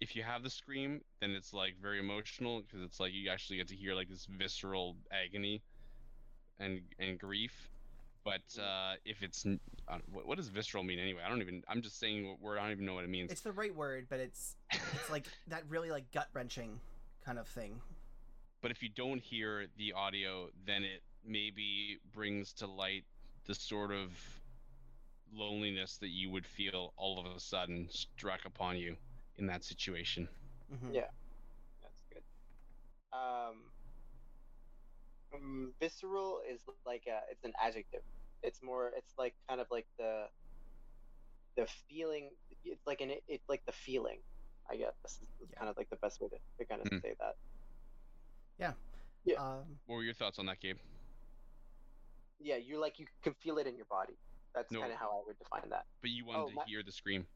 [0.00, 3.58] If you have the scream, then it's like very emotional because it's like you actually
[3.58, 5.62] get to hear like this visceral agony
[6.58, 7.70] and and grief.
[8.24, 8.60] But Mhm.
[8.60, 11.22] uh, if it's uh, what, what does visceral mean anyway?
[11.24, 11.62] I don't even.
[11.68, 12.58] I'm just saying what word.
[12.58, 13.30] I don't even know what it means.
[13.32, 16.80] It's the right word, but it's it's like that really like gut wrenching
[17.24, 17.80] kind of thing.
[18.62, 23.04] but if you don't hear the audio, then it maybe brings to light
[23.46, 24.10] the sort of
[25.32, 28.96] loneliness that you would feel all of a sudden struck upon you
[29.36, 30.28] in that situation.
[30.70, 31.08] hmm Yeah.
[31.82, 32.22] That's good.
[33.12, 33.70] Um,
[35.34, 38.02] um, visceral is like a, it's an adjective.
[38.42, 38.92] It's more.
[38.96, 40.26] It's like kind of like the
[41.56, 42.30] the feeling.
[42.64, 43.12] It's like an.
[43.28, 44.20] It's like the feeling.
[44.70, 44.94] I guess
[45.40, 45.58] is Yeah.
[45.58, 46.98] kind of like the best way to, to kind of Hmm.
[47.02, 47.34] say that.
[49.24, 49.36] Yeah.
[49.36, 50.78] Um, What were your thoughts on that, Gabe?
[52.38, 54.18] Yeah, you're like you can feel it in your body.
[54.54, 54.80] That's No.
[54.80, 55.86] kind of how I would define that.
[56.00, 57.26] But you wanted Oh, to my- hear the scream.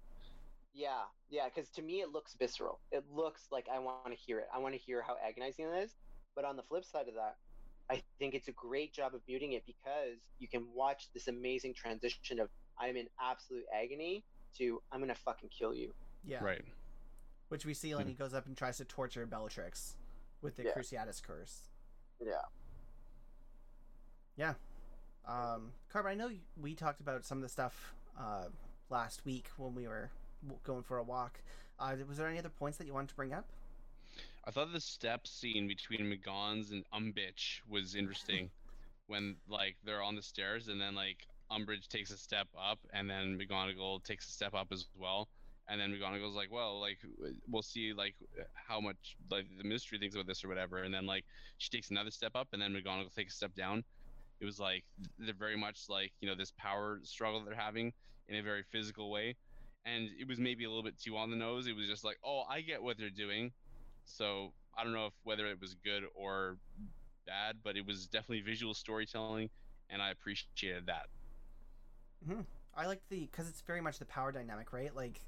[0.72, 2.80] Yeah, yeah, because to me it looks visceral.
[2.90, 4.48] It looks like I want to hear it.
[4.52, 5.94] I want to hear how agonizing it is.
[6.34, 7.36] But on the flip side of that,
[7.88, 11.74] I think it's a great job of muting it because you can watch this amazing
[11.74, 14.24] transition of I'm in absolute agony
[14.58, 15.94] to I'm gonna fucking kill you.
[16.24, 16.42] yeah.
[16.42, 16.64] Right.
[17.48, 18.08] Which we see when hmm.
[18.08, 19.96] he goes up and tries to torture Bellatrix
[20.40, 20.72] with the Yeah.
[20.74, 21.68] Cruciatus curse.
[22.20, 22.42] Yeah.
[24.36, 24.54] Yeah.
[25.26, 28.46] Um, Carmen, I know we talked about some of the stuff uh,
[28.90, 30.10] last week when we were
[30.64, 31.40] going for a walk.
[31.78, 33.46] Uh, was there any other points that you wanted to bring up?
[34.46, 38.50] I thought the step scene between McGons and Umbitch was interesting
[39.06, 43.08] when like they're on the stairs and then like Umbridge takes a step up and
[43.08, 45.28] then McGonagall takes a step up as well.
[45.66, 46.98] And then McGonagall's like, well, like
[47.48, 48.14] we'll see like
[48.54, 50.82] how much like the ministry thinks about this or whatever.
[50.82, 51.24] And then like
[51.56, 53.82] she takes another step up and then McGonagall takes a step down.
[54.40, 54.84] It was like
[55.18, 57.92] they're very much like you know this power struggle they're having
[58.28, 59.36] in a very physical way.
[59.86, 61.66] And it was maybe a little bit too on the nose.
[61.66, 63.52] It was just like, oh, I get what they're doing.
[64.06, 66.56] So I don't know if whether it was good or
[67.26, 69.50] bad, but it was definitely visual storytelling,
[69.90, 71.06] and I appreciated that.
[72.26, 72.40] Hmm,
[72.76, 74.94] I like the because it's very much the power dynamic, right?
[74.94, 75.20] Like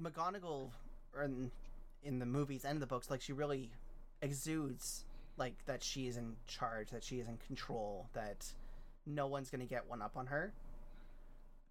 [0.00, 0.70] McGonagall,
[1.24, 1.50] in,
[2.02, 3.70] in the movies and the books, like she really
[4.22, 5.04] exudes
[5.36, 8.46] like that she is in charge, that she is in control, that
[9.06, 10.52] no one's gonna get one up on her.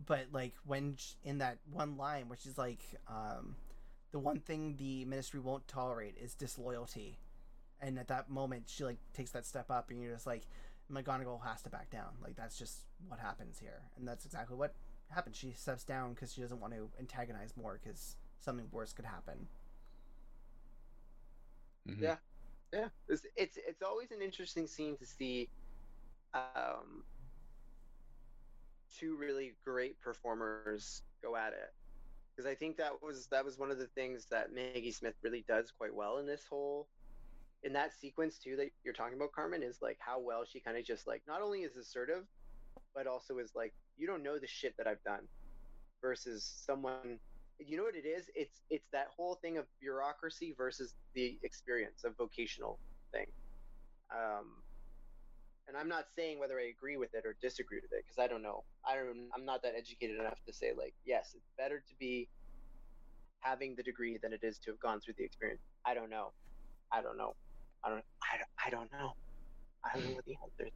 [0.06, 3.56] But like when sh- in that one line where she's like, um,
[4.12, 7.18] the one thing the ministry won't tolerate is disloyalty,
[7.82, 10.48] and at that moment she like takes that step up, and you're just like,
[10.92, 12.10] McGonagall has to back down.
[12.22, 14.76] Like that's just what happens here, and that's exactly what
[15.10, 15.38] happens.
[15.38, 19.48] She steps down because she doesn't want to antagonize more because something worse could happen.
[21.86, 22.02] Mhm.
[22.02, 22.18] Yeah.
[22.76, 25.48] Yeah, it's, it's it's always an interesting scene to see
[26.34, 27.04] um,
[29.00, 31.74] two really great performers go at it.
[32.36, 35.46] Because I think that was that was one of the things that Maggie Smith really
[35.48, 36.88] does quite well in this whole
[37.64, 40.78] in that sequence too that you're talking about Carmen is like how well she kind
[40.78, 42.24] of just like not only is assertive
[42.94, 45.22] but also is like you don't know the shit that I've done
[46.02, 47.20] versus someone
[47.60, 48.30] you know what it is?
[48.36, 52.80] It's it's that whole thing of bureaucracy versus the experience of vocational
[53.14, 53.28] thing.
[54.14, 54.64] Um
[55.68, 58.28] and i'm not saying whether i agree with it or disagree with it because i
[58.28, 58.64] don't know.
[58.88, 62.30] I don't i'm not that educated enough to say like yes it's better to be
[63.42, 65.62] having the degree than it is to have gone through the experience.
[65.86, 66.34] I don't know.
[66.92, 67.36] I don't know.
[67.84, 69.14] I don't i don't, I don't know.
[69.86, 70.74] I don't know what the answer is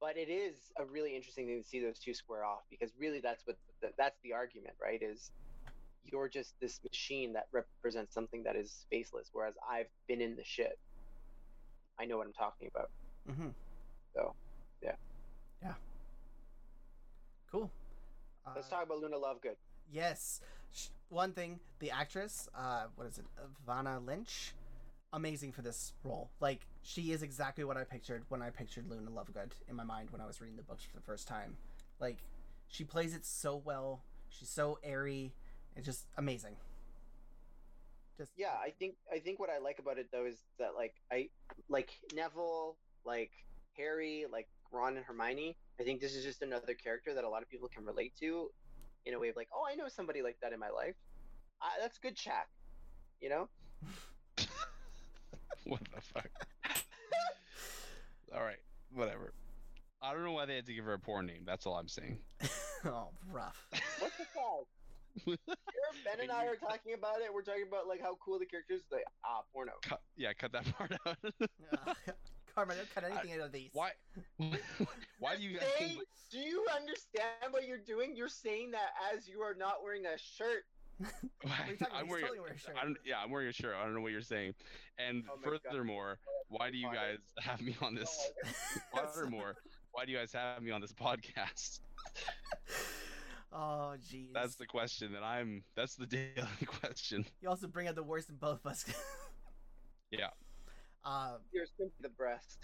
[0.00, 3.20] but it is a really interesting thing to see those two square off because really
[3.20, 5.30] that's what the, that's the argument right is
[6.10, 10.44] you're just this machine that represents something that is faceless whereas i've been in the
[10.44, 10.78] shit
[11.98, 12.90] i know what i'm talking about
[13.30, 13.48] Mm-hmm.
[14.14, 14.34] So,
[14.82, 14.96] yeah.
[15.62, 15.72] Yeah.
[17.50, 17.70] Cool.
[18.54, 19.56] let's Uh, talk about luna lovegood
[19.90, 20.40] Yes.
[21.08, 23.24] One thing, the actress, uh, what is it,
[23.62, 24.54] Evanna Lynch,
[25.12, 26.30] amazing for this role.
[26.40, 30.10] Like she is exactly what I pictured when I pictured Luna Lovegood in my mind
[30.10, 31.56] when I was reading the books for the first time.
[32.00, 32.18] Like
[32.68, 34.02] she plays it so well.
[34.30, 35.32] She's so airy
[35.76, 36.56] and just amazing.
[38.16, 40.94] Just yeah i think i think what i like about it though is that like
[41.10, 41.28] i
[41.68, 43.32] like neville like
[43.76, 47.42] Harry, like Ron and Hermione, I think this is just another character that a lot
[47.42, 48.50] of people can relate to,
[49.06, 50.94] in a way of like, oh, I know somebody like that in my life.
[51.60, 52.46] I, that's good chat,
[53.20, 53.48] you know.
[55.64, 56.30] what the fuck?
[58.34, 58.60] all right,
[58.92, 59.32] whatever.
[60.02, 61.44] I don't know why they had to give her a porn name.
[61.46, 62.18] That's all I'm saying.
[62.84, 63.66] oh, rough.
[63.98, 64.66] What the fuck?
[65.24, 65.36] Here,
[66.04, 67.32] ben and I are talking about it.
[67.32, 68.82] We're talking about like how cool the character is.
[68.90, 69.72] Like ah, porno.
[69.82, 71.16] cut, yeah, cut that part out.
[71.24, 71.94] Uh,
[72.54, 73.70] Carmen, don't cut anything out of these.
[73.72, 73.90] why?
[75.18, 76.00] Why do you guys Say, think?
[76.30, 78.14] do you understand what you're doing?
[78.16, 80.64] You're saying that as you are not wearing a shirt.
[80.98, 82.00] What are you talking about?
[82.02, 82.22] I'm wearing.
[82.22, 82.76] totally wearing a shirt.
[82.80, 83.74] I don't, yeah, I'm wearing a shirt.
[83.74, 84.54] I don't know what you're saying.
[84.98, 85.60] And Oh my God.
[85.68, 88.30] furthermore, why do you guys have me on this?
[88.94, 89.56] Furthermore,
[89.90, 91.80] why do you guys have me on this podcast?
[93.56, 94.32] Oh, jeez.
[94.34, 95.62] That's the question that I'm.
[95.76, 97.24] That's the daily question.
[97.40, 98.84] You also bring out the worst in both of us.
[100.10, 100.28] Yeah.
[101.04, 102.58] Uh, You're simply the breast.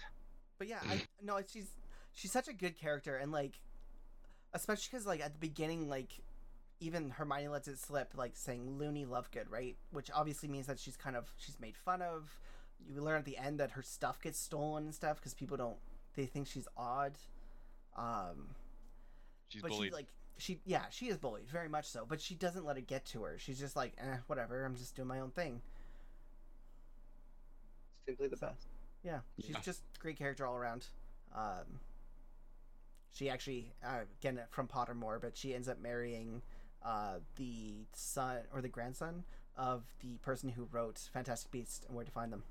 [0.57, 1.67] but yeah, I no, she's
[2.13, 3.59] she's such a good character, and like,
[4.53, 6.13] especially because like at the beginning, like,
[6.79, 9.75] even Hermione lets it slip, like saying Loony Lovegood, right?
[9.91, 12.37] Which obviously means that she's kind of she's made fun of.
[12.87, 15.77] You learn at the end that her stuff gets stolen and stuff because people don't
[16.15, 17.17] they think she's odd.
[17.97, 18.55] Um,
[19.49, 19.89] She's but bullied.
[19.89, 20.07] she like
[20.37, 23.23] she yeah she is bullied very much so, but she doesn't let it get to
[23.23, 23.37] her.
[23.39, 24.63] She's just like eh whatever.
[24.65, 25.61] I'm just doing my own thing.
[28.05, 28.67] Simply the So- best.
[29.03, 29.61] Yeah, she's Yeah.
[29.61, 30.87] just great character all around.
[31.31, 31.79] Um,
[33.11, 36.41] she actually, uh, again from Pottermore, but she ends up marrying
[36.83, 39.23] uh, the son or the grandson
[39.55, 42.43] of the person who wrote Fantastic Beasts and Where to Find Them.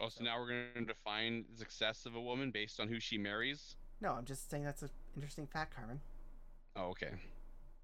[0.00, 2.98] oh, so now we're going to define the success of a woman based on who
[2.98, 3.76] she marries.
[4.00, 6.00] No, I'm just saying that's an interesting fact, Carmen.
[6.76, 7.10] Oh, okay.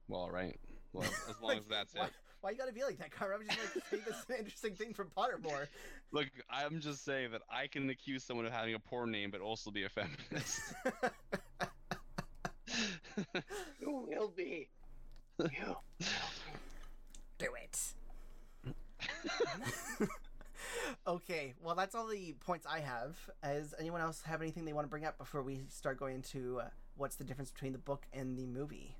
[0.09, 0.57] Well, all right.
[0.93, 2.12] Well, as long Like, as that's why, it.
[2.41, 3.47] Why you gotta be like that, Carmen?
[3.51, 5.66] I'm just like saying this is an interesting thing from Pottermore.
[6.12, 9.41] Look, I'm just saying that I can accuse someone of having a poor name, but
[9.41, 10.61] also be a feminist.
[13.80, 14.68] You will be.
[15.39, 15.76] You.
[17.39, 17.95] Do it.
[21.07, 23.16] okay, well, that's all the points I have.
[23.43, 26.61] Does anyone else have anything they want to bring up before we start going to
[26.62, 26.68] uh,
[26.99, 28.96] what's the difference between the book and the movie?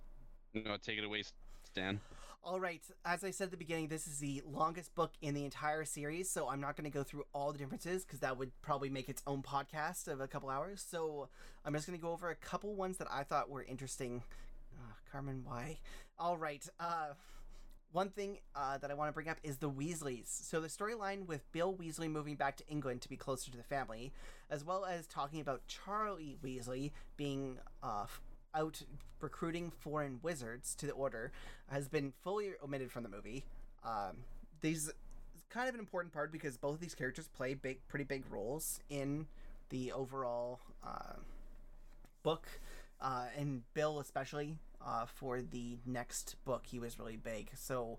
[0.55, 1.22] no, take it away,
[1.64, 2.01] Stan.
[2.42, 5.44] All right, as I said at the beginning, this is the longest book in the
[5.44, 8.53] entire series, so I'm not going to go through all the differences because that would
[8.62, 10.84] probably make its own podcast of a couple hours.
[10.88, 11.28] So
[11.64, 14.22] I'm just going to go over a couple ones that I thought were interesting.
[14.72, 15.78] Uh, Carmen, why?
[16.18, 16.66] All right.
[16.78, 17.09] Uh,
[17.93, 20.26] one thing uh, that I want to bring up is the Weasleys.
[20.26, 23.62] So the storyline with Bill Weasley moving back to England to be closer to the
[23.62, 24.12] family,
[24.51, 28.07] as well as talking about Charlie Weasley being uh,
[28.55, 28.82] out
[29.20, 31.32] recruiting foreign wizards to the Order,
[31.70, 33.45] has been fully omitted from the movie.
[33.84, 34.18] Um,
[34.61, 34.91] these
[35.49, 38.80] kind of an important part because both of these characters play big, pretty big roles
[38.91, 39.26] in
[39.70, 41.14] the overall uh,
[42.22, 42.47] book,
[43.01, 44.57] uh, and Bill especially
[44.89, 47.51] uh, for the next book, he was really big.
[47.55, 47.99] So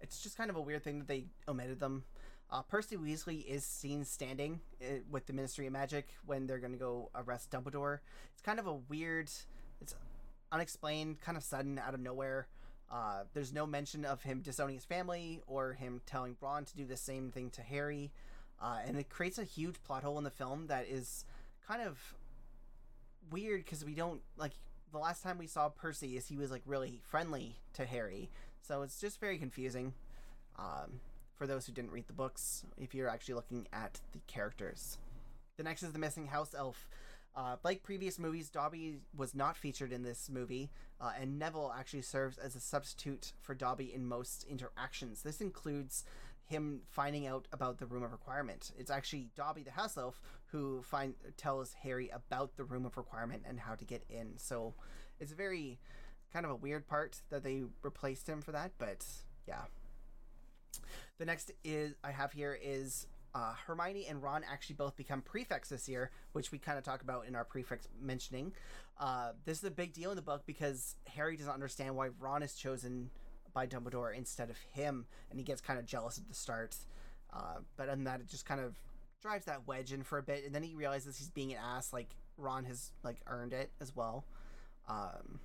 [0.00, 2.04] it's just kind of a weird thing that they omitted them.
[2.50, 6.72] Uh, Percy Weasley is seen standing uh, with the Ministry of Magic when they're going
[6.72, 7.98] to go arrest Dumbledore.
[8.32, 9.30] It's kind of a weird,
[9.80, 9.94] it's
[10.52, 12.46] unexplained, kind of sudden, out of nowhere.
[12.90, 16.86] Uh, there's no mention of him disowning his family or him telling Ron to do
[16.86, 18.12] the same thing to Harry.
[18.62, 21.24] Uh, and it creates a huge plot hole in the film that is
[21.66, 21.98] kind of
[23.30, 24.52] weird because we don't like
[24.92, 28.30] the last time we saw Percy is he was like really friendly to Harry.
[28.60, 29.94] So it's just very confusing
[30.58, 31.00] um,
[31.36, 34.98] for those who didn't read the books if you're actually looking at the characters.
[35.56, 36.88] The next is the missing house elf.
[37.36, 40.70] Uh, like previous movies, Dobby was not featured in this movie,
[41.00, 45.22] uh, and Neville actually serves as a substitute for Dobby in most interactions.
[45.22, 46.04] This includes
[46.46, 48.72] him finding out about the room of requirement.
[48.76, 50.20] It's actually Dobby the house elf
[50.50, 54.32] who find tells Harry about the room of requirement and how to get in.
[54.36, 54.74] So
[55.20, 55.78] it's very
[56.32, 59.04] kind of a weird part that they replaced him for that, but
[59.46, 59.62] yeah.
[61.18, 65.68] The next is I have here is uh, Hermione and Ron actually both become prefects
[65.68, 68.52] this year, which we kind of talk about in our prefects mentioning.
[68.98, 72.42] Uh, this is a big deal in the book because Harry doesn't understand why Ron
[72.42, 73.10] is chosen
[73.52, 76.76] by Dumbledore instead of him, and he gets kind of jealous at the start.
[77.32, 78.74] Uh, but on that, it just kind of
[79.20, 81.92] drives that wedge in for a bit, and then he realizes he's being an ass.
[81.92, 84.24] Like Ron has like earned it as well.
[84.88, 85.40] Um,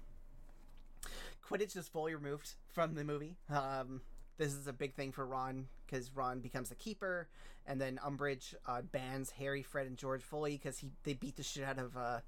[1.48, 3.36] Quidditch is fully removed from the movie.
[3.50, 4.02] Um,
[4.38, 7.28] this is a big thing for Ron because Ron becomes the keeper,
[7.68, 11.44] and then Umbridge uh, bans Harry, Fred, and George fully because he they beat the
[11.44, 12.20] shit out of uh,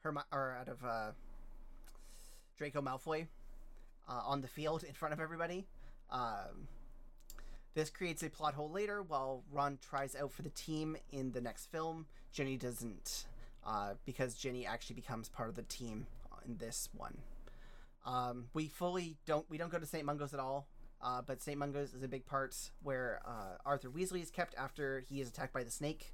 [0.00, 1.10] Herm- or out of uh,
[2.56, 3.26] Draco Malfoy
[4.08, 5.66] uh, on the field in front of everybody.
[6.10, 6.68] Um,
[7.78, 11.40] this creates a plot hole later while Ron tries out for the team in the
[11.40, 12.06] next film.
[12.32, 13.26] Ginny doesn't
[13.64, 16.08] uh, because Ginny actually becomes part of the team
[16.44, 17.18] in this one.
[18.04, 20.04] Um, we fully don't we don't go to St.
[20.04, 20.66] Mungo's at all,
[21.00, 21.56] uh, but St.
[21.56, 25.52] Mungo's is a big part where uh, Arthur Weasley is kept after he is attacked
[25.52, 26.12] by the snake.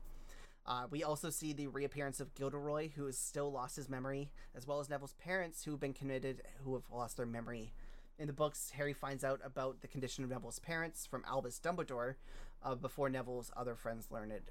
[0.66, 4.66] Uh, we also see the reappearance of Gilderoy, who has still lost his memory, as
[4.66, 7.72] well as Neville's parents, who've been committed, who have lost their memory.
[8.18, 12.14] In the books, Harry finds out about the condition of Neville's parents from Albus Dumbledore,
[12.62, 14.44] uh, before Neville's other friends learn it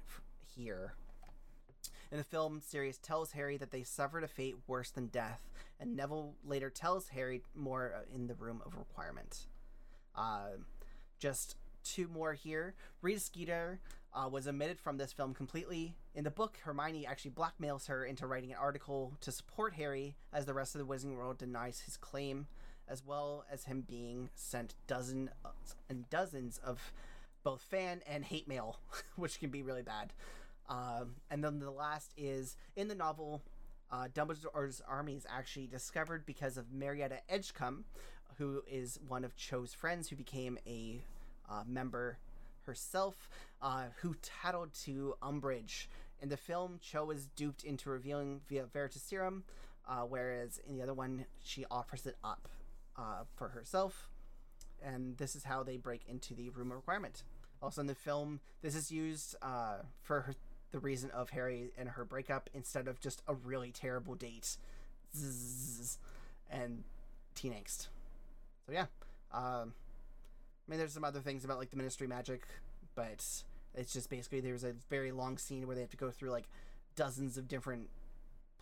[0.54, 0.94] here.
[2.12, 5.50] In the film, Sirius tells Harry that they suffered a fate worse than death,
[5.80, 9.46] and Neville later tells Harry more uh, in the Room of Requirement.
[10.14, 10.58] Uh,
[11.18, 12.74] just two more here.
[13.02, 13.80] Rita Skeeter
[14.12, 15.96] uh, was omitted from this film completely.
[16.14, 20.44] In the book, Hermione actually blackmails her into writing an article to support Harry, as
[20.44, 22.46] the rest of the Wizarding World denies his claim,
[22.88, 25.30] as well as him being sent dozens
[25.88, 26.92] and dozens of
[27.42, 28.78] both fan and hate mail,
[29.16, 30.12] which can be really bad.
[30.68, 33.42] Um, and then the last is in the novel,
[33.90, 37.84] uh, Dumbledore's army is actually discovered because of Marietta Edgecombe,
[38.38, 41.02] who is one of Cho's friends who became a
[41.48, 42.18] uh, member
[42.66, 43.28] herself,
[43.60, 45.86] uh, who tattled to Umbridge.
[46.20, 49.42] In the film, Cho is duped into revealing via Veritaserum,
[49.86, 52.48] uh, whereas in the other one, she offers it up
[52.96, 54.08] uh, for herself.
[54.82, 57.22] And this is how they break into the room requirement.
[57.62, 60.34] Also, in the film, this is used uh, for her,
[60.72, 64.56] the reason of Harry and her breakup instead of just a really terrible date.
[65.16, 65.98] Zzz,
[66.50, 66.84] and
[67.34, 67.88] teen angst.
[68.66, 68.86] So, yeah.
[69.32, 69.72] Um,
[70.66, 72.46] I mean, there's some other things about like the ministry magic,
[72.94, 73.24] but
[73.74, 76.48] it's just basically there's a very long scene where they have to go through like
[76.96, 77.88] dozens of different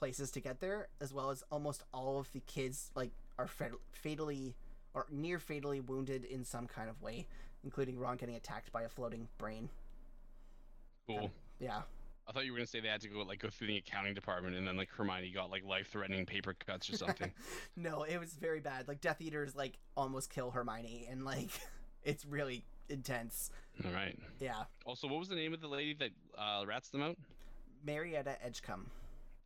[0.03, 3.48] places to get there, as well as almost all of the kids like are
[3.92, 4.57] fatally
[4.94, 7.24] or near fatally wounded in some kind of way,
[7.62, 9.68] including Ron getting attacked by a floating brain.
[11.07, 11.30] Cool.
[11.61, 11.82] Yeah.
[12.26, 14.12] I thought you were gonna say they had to go like go through the accounting
[14.12, 17.32] department, and then like Hermione got like life-threatening paper cuts or something.
[17.76, 18.88] no, it was very bad.
[18.88, 21.50] Like Death Eaters like almost kill Hermione, and like
[22.03, 23.53] it's really intense.
[23.84, 24.18] All right.
[24.40, 24.64] Yeah.
[24.84, 27.16] Also, what was the name of the lady that uh, rats them out?
[27.84, 28.90] Marietta Edgecombe.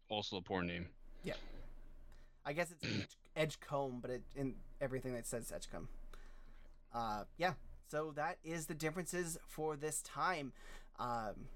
[0.09, 0.87] Also a poor name.
[1.25, 1.35] Yeah.
[2.45, 5.89] I guess it's Edge, Edgecombe, but it in everything that says Edgecombe.
[6.95, 7.55] Uh, yeah.
[7.89, 10.53] So that is the differences for this time.
[10.99, 11.47] Um,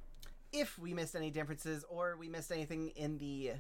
[0.53, 3.53] if we missed any differences or we missed anything in the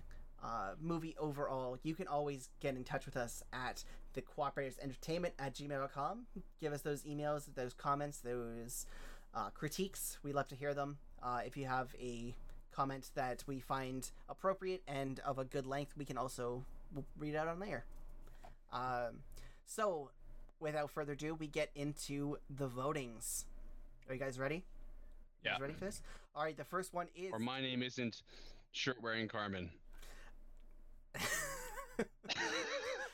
[0.43, 3.85] uh, movie overall, you can always get in touch with us at
[4.15, 6.27] the cooperators entertainment at gmail.com.
[6.61, 8.87] Give us those emails, those comments, those
[9.35, 10.19] uh, critiques.
[10.23, 10.99] We love to hear them.
[11.23, 12.35] Uh, if you have a
[12.73, 16.65] comment that we find appropriate and of a good length, we can also
[17.19, 17.85] read out on there.
[18.73, 19.21] Um,
[19.67, 20.11] so,
[20.59, 23.45] without further ado, we get into the votings.
[24.09, 24.65] Are you guys ready?
[25.45, 25.53] Yeah.
[25.53, 26.03] guys ready for this?
[26.35, 27.31] All right, the first one is.
[27.33, 28.23] Or my name isn't
[28.73, 29.71] shirt-wearing Carmine.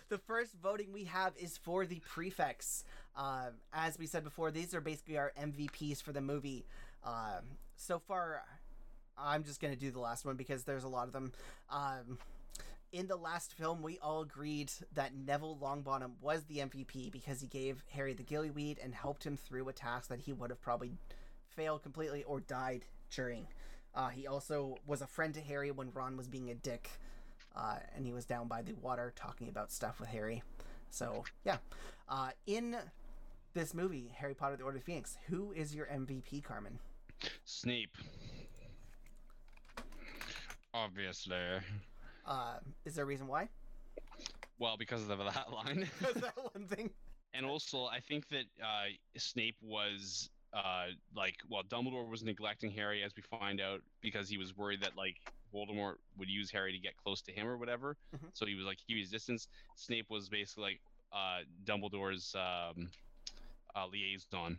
[0.08, 2.84] the first voting we have is for the prefects.
[3.16, 6.66] Um, as we said before, these are basically our MVPs for the movie.
[7.04, 7.44] Um,
[7.76, 8.42] so far,
[9.18, 11.32] I'm just to do the last one because there's a lot of them.
[11.70, 12.18] Um,
[12.92, 17.46] in the last film, we all agreed that Neville Longbottom was the MVP because he
[17.46, 20.92] gave Harry the gillyweed and helped him through a task that he would have probably
[21.48, 23.46] failed completely or died during.
[23.94, 26.90] Uh, he also was a friend to Harry when Ron was being a dick
[27.56, 30.42] uh, and he was down by the water talking about stuff with Harry.
[30.90, 31.56] So yeah,
[32.08, 32.76] uh, in
[33.54, 36.78] this movie, Harry Potter: The Order of Phoenix, who is your MVP, Carmine?
[37.44, 37.96] Snape.
[40.76, 41.36] Obviously.
[42.26, 43.48] Uh, is there a reason why?
[44.58, 45.88] Well, because of that line.
[46.00, 46.90] that one thing.
[47.32, 53.02] and also, I think that uh, Snape was uh, like, well, Dumbledore was neglecting Harry,
[53.02, 55.16] as we find out, because he was worried that like
[55.52, 57.96] Voldemort would use Harry to get close to him or whatever.
[58.14, 58.28] Mhm.
[58.34, 59.48] So he was like keep his distance.
[59.76, 60.80] Snape was basically like
[61.12, 62.90] uh, Dumbledore's um,
[63.74, 64.58] uh, liaison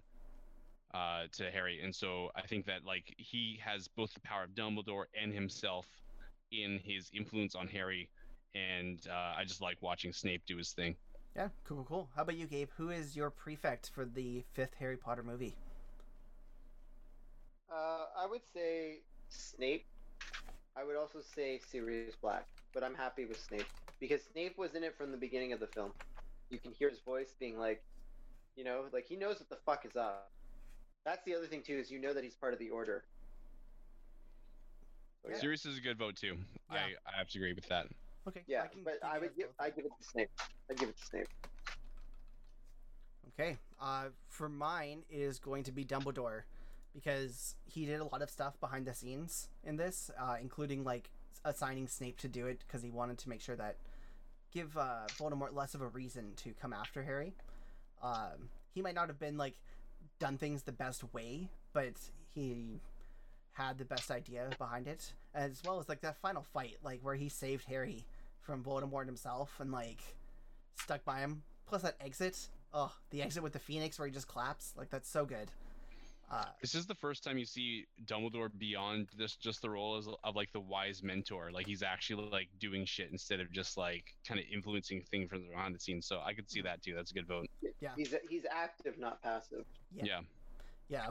[0.93, 4.51] uh, to Harry, and so I think that like he has both the power of
[4.51, 5.85] Dumbledore and himself
[6.51, 8.09] in his influence on Harry,
[8.53, 10.95] and uh, I just like watching Snape do his thing.
[11.35, 12.09] Yeah, cool, cool, cool.
[12.15, 12.69] How about you, Gabe?
[12.77, 15.55] Who is your prefect for the fifth Harry Potter movie?
[17.71, 19.85] Uh, I would say Snape.
[20.75, 23.65] I would also say Sirius Black, but I'm happy with Snape
[23.99, 25.91] because Snape was in it from the beginning of the film.
[26.49, 27.83] You can hear his voice being like,
[28.55, 30.31] you know, like he knows what the fuck is up.
[31.05, 33.05] That's the other thing too is you know that he's part of the Order.
[35.23, 35.39] So, yeah.
[35.39, 36.37] Sirius is a good vote too.
[36.71, 36.77] Yeah.
[36.77, 37.87] I, I have to agree with that.
[38.27, 39.47] Okay, Yeah, can but I would give.
[39.59, 40.29] I give it to Snape.
[40.69, 41.27] I give it to Snape.
[43.39, 43.57] Okay.
[43.79, 46.41] Uh, for mine is going to be Dumbledore
[46.93, 51.09] because he did a lot of stuff behind the scenes in this, uh, including like
[51.45, 53.77] assigning Snape to do it because he wanted to make sure that
[54.51, 57.33] give uh, Voldemort less of a reason to come after Harry.
[58.01, 59.55] Um, he might not have been like
[60.19, 61.93] done things the best way, but
[62.33, 62.81] he
[63.57, 67.15] had the best idea behind it, as well as like that final fight, like where
[67.15, 68.05] he saved Harry
[68.41, 69.99] from Voldemort himself and like
[70.75, 71.41] stuck by him.
[71.65, 75.09] Plus that exit, oh, the exit with the Phoenix where he just claps, like that's
[75.09, 75.49] so good.
[76.29, 80.07] Uh, This is the first time you see Dumbledore beyond this just the role as,
[80.23, 81.51] of like the wise mentor.
[81.51, 85.43] Like he's actually like doing shit instead of just like kind of influencing things from
[85.43, 86.05] the behind the scenes.
[86.05, 86.93] So I could see that too.
[86.93, 87.47] That's a good vote.
[87.79, 87.91] Yeah.
[87.95, 89.63] He's he's active, not passive.
[89.95, 90.03] Yeah.
[90.05, 90.19] Yeah.
[90.89, 91.07] yeah,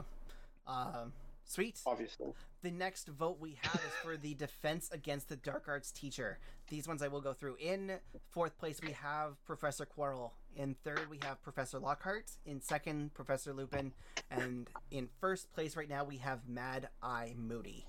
[0.67, 1.11] um,
[1.47, 1.79] sweet.
[1.85, 2.27] Obviously.
[2.61, 6.39] The next vote we have is for the defense against the dark arts teacher.
[6.67, 7.55] These ones I will go through.
[7.59, 7.93] In
[8.31, 10.31] fourth place, we have Professor Quirrell.
[10.55, 12.31] In third, we have Professor Lockhart.
[12.45, 13.93] In second, Professor Lupin.
[14.31, 17.85] And in first place right now, we have Mad Eye Moody.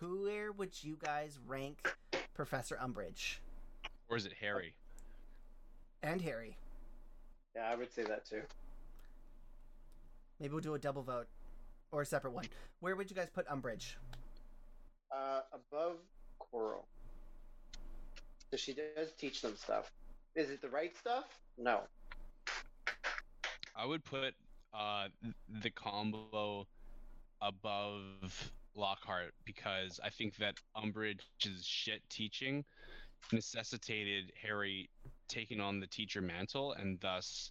[0.00, 1.94] Where would you guys rank
[2.34, 3.38] Professor Umbridge
[4.08, 4.74] Or is it Harry?
[6.02, 6.56] and Harry?
[7.56, 8.42] Yeah, I would say that too.
[10.38, 11.26] Maybe we'll do a double vote
[11.92, 12.46] or a separate one.
[12.80, 13.94] Where would you guys put Umbridge?
[15.10, 15.96] Uh, above
[16.40, 16.84] Quirrell.
[18.50, 19.90] So she does teach them stuff.
[20.34, 21.24] Is it the right stuff?
[21.58, 21.80] No.
[23.74, 24.34] I would put
[24.74, 25.08] uh
[25.62, 26.66] the combo
[27.40, 32.64] above Lockhart because I think that Umbridge's shit teaching
[33.32, 34.88] necessitated Harry
[35.28, 37.50] taking on the teacher mantle and thus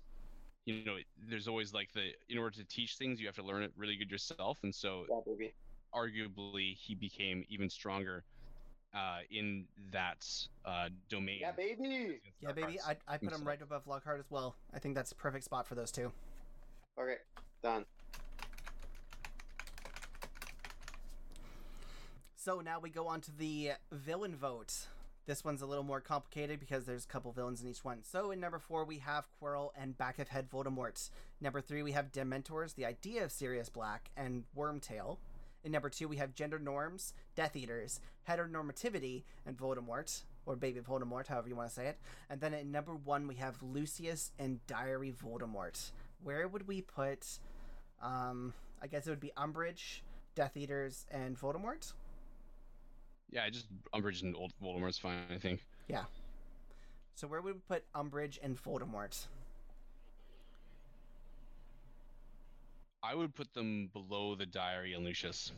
[0.66, 0.98] you know
[1.30, 3.96] there's always like the in order to teach things you have to learn it really
[3.96, 5.48] good yourself and so Yeah,
[5.94, 8.24] arguably he became even stronger
[8.94, 10.26] uh, in that
[10.64, 11.40] uh, domain.
[11.42, 12.22] Yeah, baby.
[12.40, 14.56] Yeah, baby, I I put him right above Lockhart as well.
[14.74, 16.12] I think that's a perfect spot for those two.
[16.98, 17.18] Okay,
[17.62, 17.86] done.
[22.38, 24.88] So now we go on to the villain vote.
[25.28, 28.04] This one's a little more complicated because there's a couple villains in each one.
[28.04, 31.10] So in number four we have Quirrell and Back of Head Voldemort.
[31.42, 35.18] Number three we have Dementors, the idea of Sirius Black, and Wormtail.
[35.64, 38.00] In number two we have gender norms, Death Eaters,
[38.30, 41.98] heteronormativity, and Voldemort, or Baby Voldemort, however you want to say it.
[42.30, 45.90] And then at number one we have Lucius and Diary Voldemort.
[46.24, 47.40] Where would we put?
[48.00, 50.02] Um, I guess it would be Umbridge,
[50.36, 51.94] Death Eaters, and Voldemort.
[53.30, 55.66] Yeah, I just Umbridge and old Voldemort's fine, I think.
[55.88, 56.04] Yeah.
[57.16, 59.28] So where would we put Umbridge and Voldemort?
[63.04, 65.52] I would put them below the Diary and Lucius.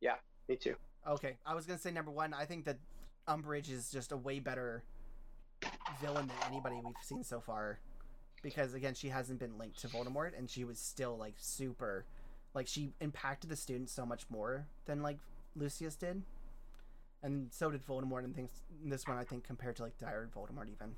[0.00, 0.16] Yeah,
[0.48, 0.76] me too.
[1.06, 2.34] Okay, I was gonna say number one.
[2.34, 2.78] I think that
[3.26, 4.82] Umbridge is just a way better
[6.00, 7.78] villain than anybody we've seen so far,
[8.42, 12.04] because again, she hasn't been linked to Voldemort, and she was still like super,
[12.54, 15.18] like she impacted the students so much more than like
[15.56, 16.22] Lucius did,
[17.22, 18.50] and so did Voldemort and things.
[18.82, 20.94] in This one, I think, compared to like Diary Dire Voldemort, even.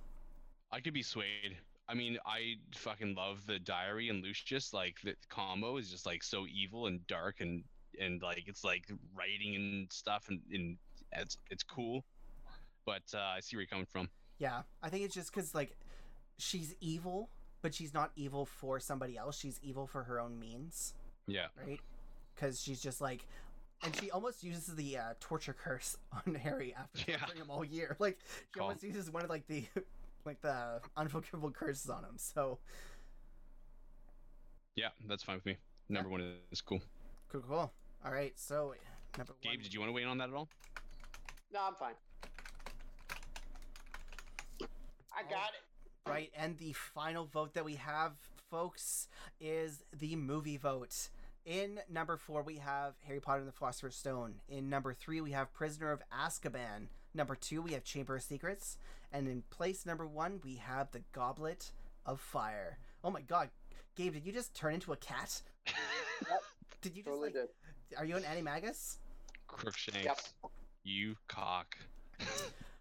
[0.73, 1.57] I could be swayed.
[1.89, 4.73] I mean, I fucking love the Diary and Lucius.
[4.73, 7.63] Like the combo is just like so evil and dark and
[8.01, 8.85] and like it's like
[9.15, 10.77] writing and stuff and, and
[11.13, 12.05] it's it's cool.
[12.85, 14.09] But uh, I see where you're coming from.
[14.39, 15.77] Yeah, I think it's just because like
[16.39, 17.31] she's evil,
[17.63, 19.39] but she's not evil for somebody else.
[19.39, 20.95] She's evil for her own means.
[21.27, 21.47] Yeah.
[21.67, 21.81] right?
[22.35, 23.27] Because she's just like,
[23.85, 25.97] and she almost uses the uh, torture curse
[26.27, 27.19] on Harry after Yeah.
[27.19, 27.97] torturing him all year.
[28.01, 28.65] Like she Cool.
[28.65, 29.65] almost uses one of like the
[30.25, 32.15] like the unforgivable curses on him.
[32.17, 32.59] So
[34.75, 35.57] Yeah, that's fine with me.
[35.89, 36.21] Number one
[36.51, 36.81] is cool.
[37.31, 37.73] cool, cool.
[38.05, 38.75] All right, so
[39.17, 39.41] number one.
[39.55, 40.49] Gabe, did you want to weigh in on that at all?
[41.53, 41.95] No, I'm fine.
[45.13, 46.09] I got it.
[46.11, 48.13] Right, and the final vote that we have,
[48.51, 49.09] folks,
[49.41, 51.09] is the movie vote.
[51.47, 54.35] In number four, we have Harry Potter and the Philosopher's Stone.
[54.49, 56.89] In number three, we have Prisoner of Azkaban.
[57.15, 58.79] Number two, we have Chamber of Secrets.
[59.13, 61.71] And in place number one, we have The Goblet
[62.05, 62.79] of Fire.
[63.05, 63.51] Oh my god,
[63.95, 65.41] Gabe, did you just turn into a cat?
[66.83, 67.49] Did you just Totally like, did.
[67.99, 68.97] are you an animagus?
[69.49, 70.21] Crookshanks, Yep.
[70.85, 71.77] you cock.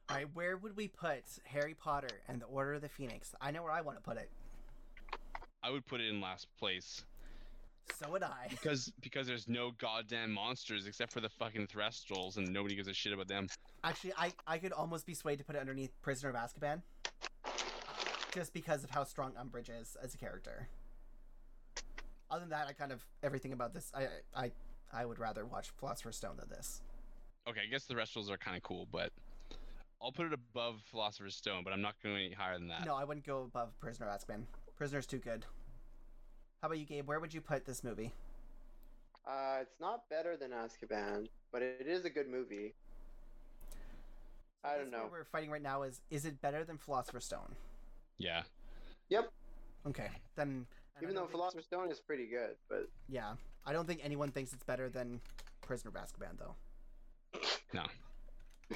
[0.10, 3.34] All right, where would we put Harry Potter and the Order of the Phoenix?
[3.42, 4.30] I know where I want to put it.
[5.64, 7.04] I would put it in last place
[7.94, 8.48] So would I.
[8.50, 12.94] because because there's no goddamn monsters except for the fucking Thestrals and nobody gives a
[12.94, 13.48] shit about them.
[13.84, 16.82] Actually, I, I could almost be swayed to put it underneath Prisoner of Azkaban.
[18.34, 20.68] Just because of how strong Umbridge is as a character.
[22.30, 24.52] Other than that, I kind of everything about this I I
[24.92, 26.82] I would rather watch Philosopher's Stone than this.
[27.48, 29.12] Okay, I guess the Thestrals are kind of cool, but
[30.02, 32.86] I'll put it above Philosopher's Stone, but I'm not going any higher than that.
[32.86, 34.44] No, I wouldn't go above Prisoner of Azkaban.
[34.76, 35.46] Prisoner's too good.
[36.66, 37.08] How about you, Gabe?
[37.08, 38.12] Where would you put this movie?
[39.24, 42.74] Uh, it's not better than Azkaban, but it is a good movie.
[44.64, 45.04] I don't know.
[45.04, 47.54] What we're fighting right now is is it better than Philosopher's Stone?
[48.18, 48.42] Yeah.
[49.10, 49.32] Yep.
[49.90, 50.66] Okay, then.
[51.04, 53.34] Even though think- Philosopher's Stone is pretty good, but Yeah,
[53.64, 55.22] I don't think anyone thinks it's better than
[55.62, 56.56] Prisoner of Azkaban, though.
[57.76, 57.84] No.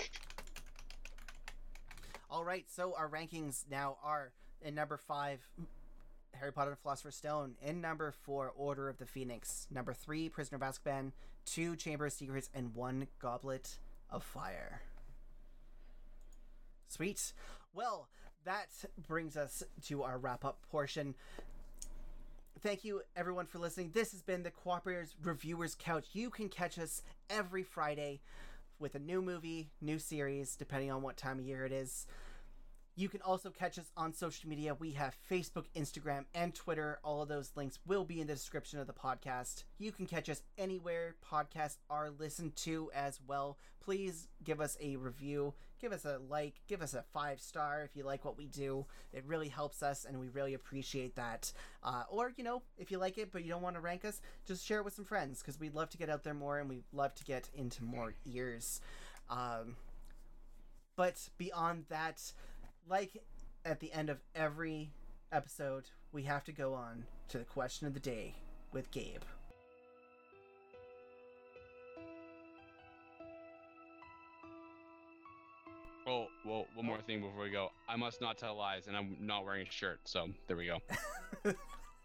[2.30, 5.40] All right, so our rankings now are in number five,
[6.34, 7.56] Harry Potter and Philosopher's Stone.
[7.62, 9.68] In number four, Order of the Phoenix.
[9.72, 11.12] Number three, Prisoner of Azkaban.
[11.46, 13.80] Two, Chamber of Secrets, and one, Goblet
[14.10, 14.82] of Fire.
[16.88, 17.34] Sweet.
[17.74, 18.08] Well,
[18.46, 18.68] that
[19.08, 21.16] brings us to our wrap up portion.
[22.62, 23.92] Thank you, everyone, for listening.
[23.94, 26.08] This has been the Cooperators Reviewers Couch.
[26.14, 28.22] You can catch us every Friday
[28.80, 32.06] with a new movie, new series, depending on what time of year it is.
[33.00, 34.76] You can also catch us on social media.
[34.76, 37.00] We have Facebook, Instagram, and Twitter.
[37.02, 39.64] All of those links will be in the description of the podcast.
[39.78, 43.58] You can catch us anywhere podcasts are listened to as well.
[43.80, 47.96] Please give us a review, give us a like, give us a five star if
[47.96, 48.86] you like what we do.
[49.14, 51.54] It really helps us, and we really appreciate that.
[51.82, 54.20] Uh, or, you know, if you like it but you don't want to rank us,
[54.46, 56.68] just share it with some friends because we'd love to get out there more and
[56.68, 58.82] we'd love to get into more ears.
[59.30, 59.78] Um,
[60.98, 62.34] but beyond that,
[62.88, 63.22] like
[63.66, 64.92] at the end of every
[65.32, 68.36] episode, we have to go on to the question of the day
[68.72, 69.22] with Gabe.
[76.08, 77.70] Oh, well, one more thing before we go.
[77.88, 80.00] I must not tell lies, and I'm not wearing a shirt.
[80.06, 80.80] So there we go.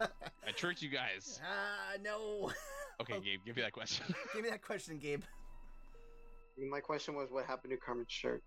[0.01, 1.41] I tricked you guys.
[1.43, 2.51] Ah, no.
[3.01, 4.07] Okay, Gabe, give me that question.
[4.33, 5.25] Give me that question, Gabe.
[6.71, 8.41] my question was, what happened to Carmine's shirt?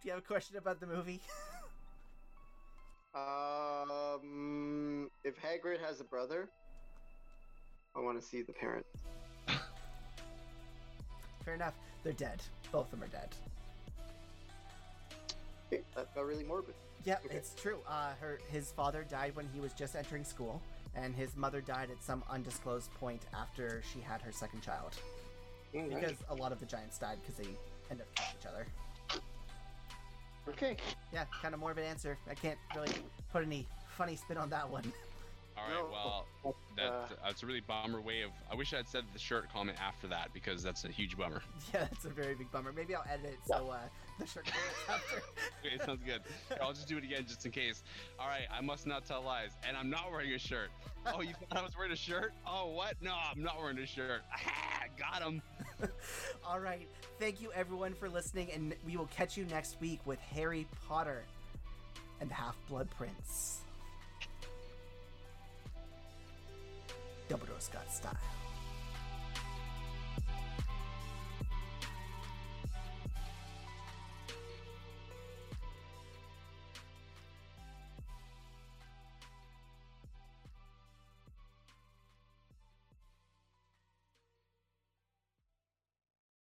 [0.00, 1.20] Do you have a question about the movie?
[3.14, 6.48] Um, if Hagrid has a brother,
[7.96, 8.90] I want to see the parents.
[11.44, 11.72] Fair enough.
[12.04, 12.42] They're dead.
[12.70, 13.34] Both of them are dead.
[15.72, 16.74] Okay, that got really morbid.
[17.04, 17.36] Yeah, Okay.
[17.36, 17.78] it's true.
[17.88, 20.60] Uh, her his father died when he was just entering school,
[20.94, 24.92] and his mother died at some undisclosed point after she had her second child.
[25.74, 26.00] Mm, nice.
[26.00, 27.48] Because a lot of the giants died because they
[27.90, 28.66] end up killing each other.
[30.50, 30.76] Okay.
[31.12, 32.18] Yeah, kind of more of an answer.
[32.28, 32.92] I can't really
[33.32, 33.66] put any
[33.96, 34.92] funny spin on that one.
[35.56, 35.88] All right, No.
[35.90, 38.30] well, Uh, that, that's a really bummer way of.
[38.50, 41.42] I wish I'd said the shirt comment after that because that's a huge bummer.
[41.74, 42.72] Yeah, that's a very big bummer.
[42.72, 43.78] Maybe I'll edit it so uh,
[44.20, 44.56] the shirt comes
[44.88, 45.22] after.
[45.66, 46.20] Okay, sounds good.
[46.48, 47.82] Here, I'll just do it again just in case.
[48.20, 50.70] All right, I must not tell lies, and I'm not wearing a shirt.
[51.12, 52.32] Oh, you thought I was wearing a shirt?
[52.46, 52.94] Oh, what?
[53.02, 54.20] No, I'm not wearing a shirt.
[54.32, 55.42] Ah, got him.
[56.46, 56.88] All right.
[57.18, 61.24] Thank you, everyone, for listening, and we will catch you next week with Harry Potter
[62.20, 63.60] and the Half Blood Prince.
[67.28, 68.16] Dumbledore Scott style.